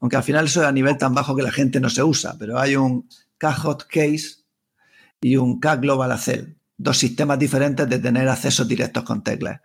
aunque 0.00 0.16
al 0.16 0.22
final 0.22 0.46
eso 0.46 0.62
es 0.62 0.66
a 0.66 0.72
nivel 0.72 0.96
tan 0.96 1.14
bajo 1.14 1.36
que 1.36 1.42
la 1.42 1.52
gente 1.52 1.78
no 1.78 1.90
se 1.90 2.02
usa, 2.02 2.36
pero 2.38 2.58
hay 2.58 2.76
un 2.76 3.08
K-Hotcase 3.38 4.40
y 5.20 5.36
un 5.36 5.60
K-Global 5.60 6.10
Accel, 6.12 6.56
dos 6.76 6.96
sistemas 6.98 7.38
diferentes 7.38 7.88
de 7.88 7.98
tener 7.98 8.28
accesos 8.28 8.66
directos 8.66 9.04
con 9.04 9.22
teclas. 9.22 9.60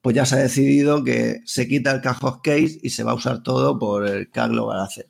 Pues 0.00 0.16
ya 0.16 0.26
se 0.26 0.36
ha 0.36 0.38
decidido 0.38 1.04
que 1.04 1.42
se 1.44 1.68
quita 1.68 1.90
el 1.92 2.00
K-Hotcase 2.00 2.78
y 2.82 2.90
se 2.90 3.02
va 3.02 3.12
a 3.12 3.16
usar 3.16 3.42
todo 3.42 3.78
por 3.78 4.06
el 4.06 4.30
K-Global 4.30 4.80
Accel. 4.80 5.06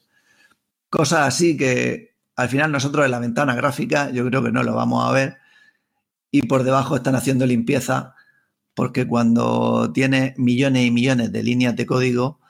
Cosas 0.89 1.21
así 1.21 1.57
que 1.57 2.15
al 2.37 2.49
final 2.49 2.73
nosotros 2.73 3.05
en 3.05 3.11
la 3.11 3.19
ventana 3.19 3.55
gráfica 3.55 4.11
yo 4.11 4.27
creo 4.27 4.43
que 4.43 4.53
no 4.53 4.63
lo 4.63 4.75
vamos 4.75 5.07
a 5.07 5.13
ver 5.13 5.37
y 6.31 6.43
por 6.43 6.65
debajo 6.65 6.97
están 6.97 7.15
haciendo 7.15 7.47
limpieza 7.47 8.15
porque 8.75 9.07
cuando 9.07 9.93
tiene 9.93 10.35
millones 10.39 10.87
y 10.87 10.91
millones 10.91 11.31
de 11.33 11.43
líneas 11.43 11.77
de 11.77 11.87
código 11.87 12.42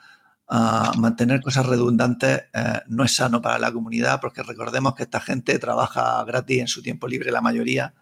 mantener 0.97 1.41
cosas 1.41 1.65
redundantes 1.65 2.43
eh, 2.53 2.81
no 2.87 3.03
es 3.03 3.15
sano 3.15 3.41
para 3.41 3.57
la 3.57 3.71
comunidad 3.71 4.21
porque 4.21 4.43
recordemos 4.43 4.93
que 4.93 5.03
esta 5.03 5.19
gente 5.19 5.57
trabaja 5.57 6.23
gratis 6.25 6.59
en 6.59 6.67
su 6.67 6.83
tiempo 6.83 7.07
libre 7.07 7.31
la 7.31 7.41
mayoría 7.41 7.95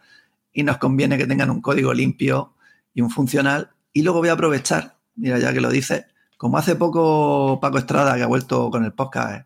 y 0.51 0.63
nos 0.63 0.77
conviene 0.77 1.17
que 1.17 1.27
tengan 1.27 1.49
un 1.49 1.61
código 1.61 1.93
limpio 1.93 2.55
y 2.93 3.01
un 3.01 3.09
funcional. 3.09 3.71
Y 3.93 4.01
luego 4.01 4.19
voy 4.19 4.29
a 4.29 4.33
aprovechar, 4.33 4.97
mira 5.15 5.39
ya 5.39 5.53
que 5.53 5.61
lo 5.61 5.69
dice, 5.69 6.07
como 6.35 6.57
hace 6.57 6.75
poco 6.75 7.59
Paco 7.61 7.77
Estrada 7.77 8.17
que 8.17 8.23
ha 8.23 8.27
vuelto 8.27 8.69
con 8.69 8.83
el 8.83 8.91
podcast, 8.91 9.33
eh, 9.33 9.45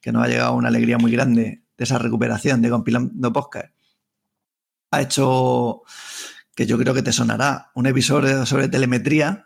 que 0.00 0.10
nos 0.10 0.24
ha 0.24 0.28
llegado 0.28 0.54
una 0.54 0.68
alegría 0.68 0.96
muy 0.96 1.12
grande 1.12 1.62
de 1.76 1.84
esa 1.84 1.98
recuperación 1.98 2.62
de 2.62 2.70
compilando 2.70 3.32
podcast, 3.34 3.74
ha 4.92 5.02
hecho 5.02 5.82
que 6.54 6.64
yo 6.64 6.78
creo 6.78 6.94
que 6.94 7.02
te 7.02 7.12
sonará 7.12 7.70
un 7.74 7.84
episodio 7.84 8.46
sobre 8.46 8.68
telemetría. 8.68 9.44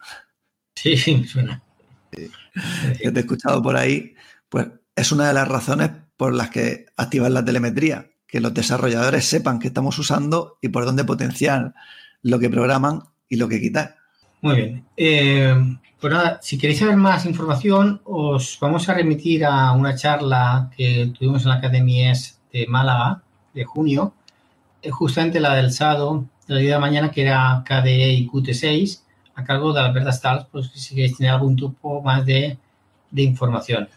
Sí, 0.77 1.25
suena 1.25 1.65
que 2.11 3.11
te 3.11 3.19
he 3.19 3.23
escuchado 3.23 3.63
por 3.63 3.77
ahí, 3.77 4.15
pues 4.49 4.69
es 4.97 5.13
una 5.13 5.29
de 5.29 5.35
las 5.35 5.49
razones 5.49 5.91
por 6.17 6.35
las 6.35 6.51
que 6.51 6.87
activar 6.97 7.31
la 7.31 7.45
telemetría, 7.45 8.11
que 8.27 8.41
los 8.41 8.53
desarrolladores 8.53 9.25
sepan 9.25 9.59
qué 9.59 9.69
estamos 9.69 9.99
usando 9.99 10.59
y 10.61 10.69
por 10.69 10.85
dónde 10.85 11.05
potenciar 11.05 11.75
lo 12.23 12.39
que 12.39 12.51
programan 12.51 13.03
y 13.29 13.37
lo 13.37 13.49
que 13.49 13.61
quitar. 13.61 13.97
Muy 14.43 14.57
bien. 14.57 14.85
Eh, 14.97 15.55
pues 16.01 16.13
nada, 16.13 16.39
si 16.43 16.57
queréis 16.57 16.79
saber 16.79 16.97
más 16.97 17.27
información, 17.27 18.01
os 18.05 18.59
vamos 18.61 18.89
a 18.89 18.95
remitir 18.95 19.45
a 19.45 19.73
una 19.73 19.95
charla 19.95 20.71
que 20.77 21.13
tuvimos 21.19 21.43
en 21.43 21.51
la 21.51 21.57
Academia 21.57 22.13
de 22.53 22.67
Málaga 22.67 23.23
de 23.53 23.65
junio, 23.65 24.15
eh, 24.83 24.91
justamente 24.91 25.41
la 25.41 25.55
del 25.55 25.73
sábado 25.73 26.25
de 26.47 26.55
la 26.55 26.61
día 26.61 26.75
de 26.75 26.81
mañana, 26.81 27.11
que 27.11 27.23
era 27.23 27.63
KDE 27.67 28.13
y 28.13 28.29
Qt6, 28.29 29.03
a 29.41 29.45
cargo 29.45 29.73
de 29.73 29.81
Alberta 29.81 30.11
Stars, 30.11 30.47
pues 30.51 30.71
si 30.75 30.95
queréis 30.95 31.17
tener 31.17 31.33
algún 31.33 31.57
tipo 31.57 32.03
más 32.03 32.25
de, 32.25 32.59
de 33.11 33.23
información. 33.23 33.89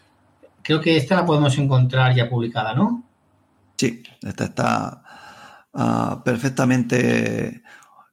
Creo 0.62 0.80
que 0.80 0.98
esta 0.98 1.16
la 1.16 1.26
podemos 1.26 1.58
encontrar 1.58 2.16
ya 2.16 2.30
publicada, 2.30 2.74
¿no? 2.74 3.04
Sí, 3.78 4.02
esta 4.22 4.46
está 4.46 5.04
uh, 5.74 6.24
perfectamente 6.24 7.64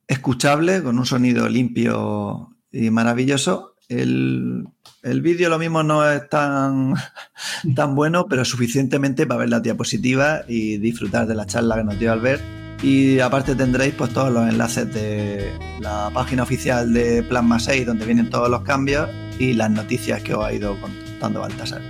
escuchable, 0.06 0.82
con 0.82 0.98
un 0.98 1.06
sonido 1.06 1.48
limpio 1.48 2.56
y 2.72 2.90
maravilloso. 2.90 3.76
El, 3.88 4.68
el 5.02 5.20
vídeo 5.22 5.48
lo 5.48 5.58
mismo 5.58 5.82
no 5.82 6.08
es 6.08 6.28
tan, 6.28 6.94
tan 7.74 7.94
bueno, 7.94 8.26
pero 8.28 8.44
suficientemente 8.44 9.26
para 9.26 9.40
ver 9.40 9.50
la 9.50 9.60
diapositiva 9.60 10.42
y 10.48 10.78
disfrutar 10.78 11.26
de 11.26 11.34
la 11.34 11.46
charla 11.46 11.76
que 11.76 11.84
nos 11.84 11.98
dio 11.98 12.12
Albert. 12.12 12.59
Y 12.82 13.20
aparte 13.20 13.54
tendréis 13.54 13.94
pues 13.94 14.12
todos 14.12 14.32
los 14.32 14.48
enlaces 14.48 14.92
de 14.92 15.52
la 15.80 16.10
página 16.14 16.42
oficial 16.42 16.92
de 16.92 17.22
Plasma 17.22 17.60
6, 17.60 17.86
donde 17.86 18.06
vienen 18.06 18.30
todos 18.30 18.48
los 18.48 18.62
cambios 18.62 19.08
y 19.38 19.52
las 19.52 19.70
noticias 19.70 20.22
que 20.22 20.34
os 20.34 20.44
ha 20.44 20.52
ido 20.52 20.76
contando 20.80 21.40
Baltasar. 21.40 21.82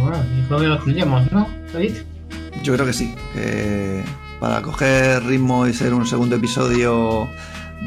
Bueno, 0.00 0.16
y 0.38 0.42
creo 0.46 0.60
que 0.60 0.66
lo 0.66 0.74
incluyamos, 0.76 1.32
¿no, 1.32 1.48
David? 1.72 1.94
Yo 2.62 2.74
creo 2.74 2.86
que 2.86 2.92
sí, 2.92 3.14
que 3.32 4.02
para 4.38 4.62
coger 4.62 5.24
ritmo 5.24 5.66
y 5.66 5.72
ser 5.72 5.94
un 5.94 6.06
segundo 6.06 6.36
episodio 6.36 7.28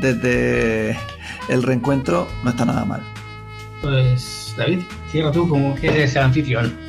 desde 0.02 0.98
el 1.50 1.64
reencuentro 1.64 2.28
no 2.44 2.50
está 2.50 2.66
nada 2.66 2.84
mal. 2.84 3.02
Pues 3.82 4.54
David, 4.58 4.80
cierra 5.12 5.32
tú 5.32 5.48
como 5.48 5.76
que 5.76 5.88
eres 5.88 6.16
el 6.16 6.24
anfitrión. 6.24 6.87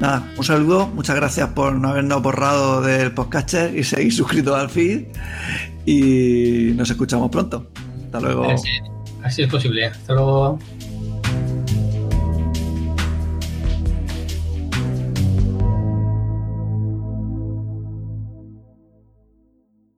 Nada, 0.00 0.30
un 0.36 0.44
saludo, 0.44 0.86
muchas 0.88 1.16
gracias 1.16 1.48
por 1.50 1.74
no 1.74 1.88
habernos 1.88 2.22
borrado 2.22 2.82
del 2.82 3.12
podcaster 3.12 3.76
y 3.76 3.84
seguir 3.84 4.12
suscritos 4.12 4.56
al 4.56 4.70
feed 4.70 5.06
y 5.86 6.72
nos 6.74 6.90
escuchamos 6.90 7.30
pronto. 7.30 7.70
Hasta 8.04 8.20
luego. 8.20 8.50
Así, 8.50 8.68
así 9.22 9.42
es 9.42 9.48
posible. 9.48 9.86
Hasta 9.86 10.14
luego. 10.14 10.58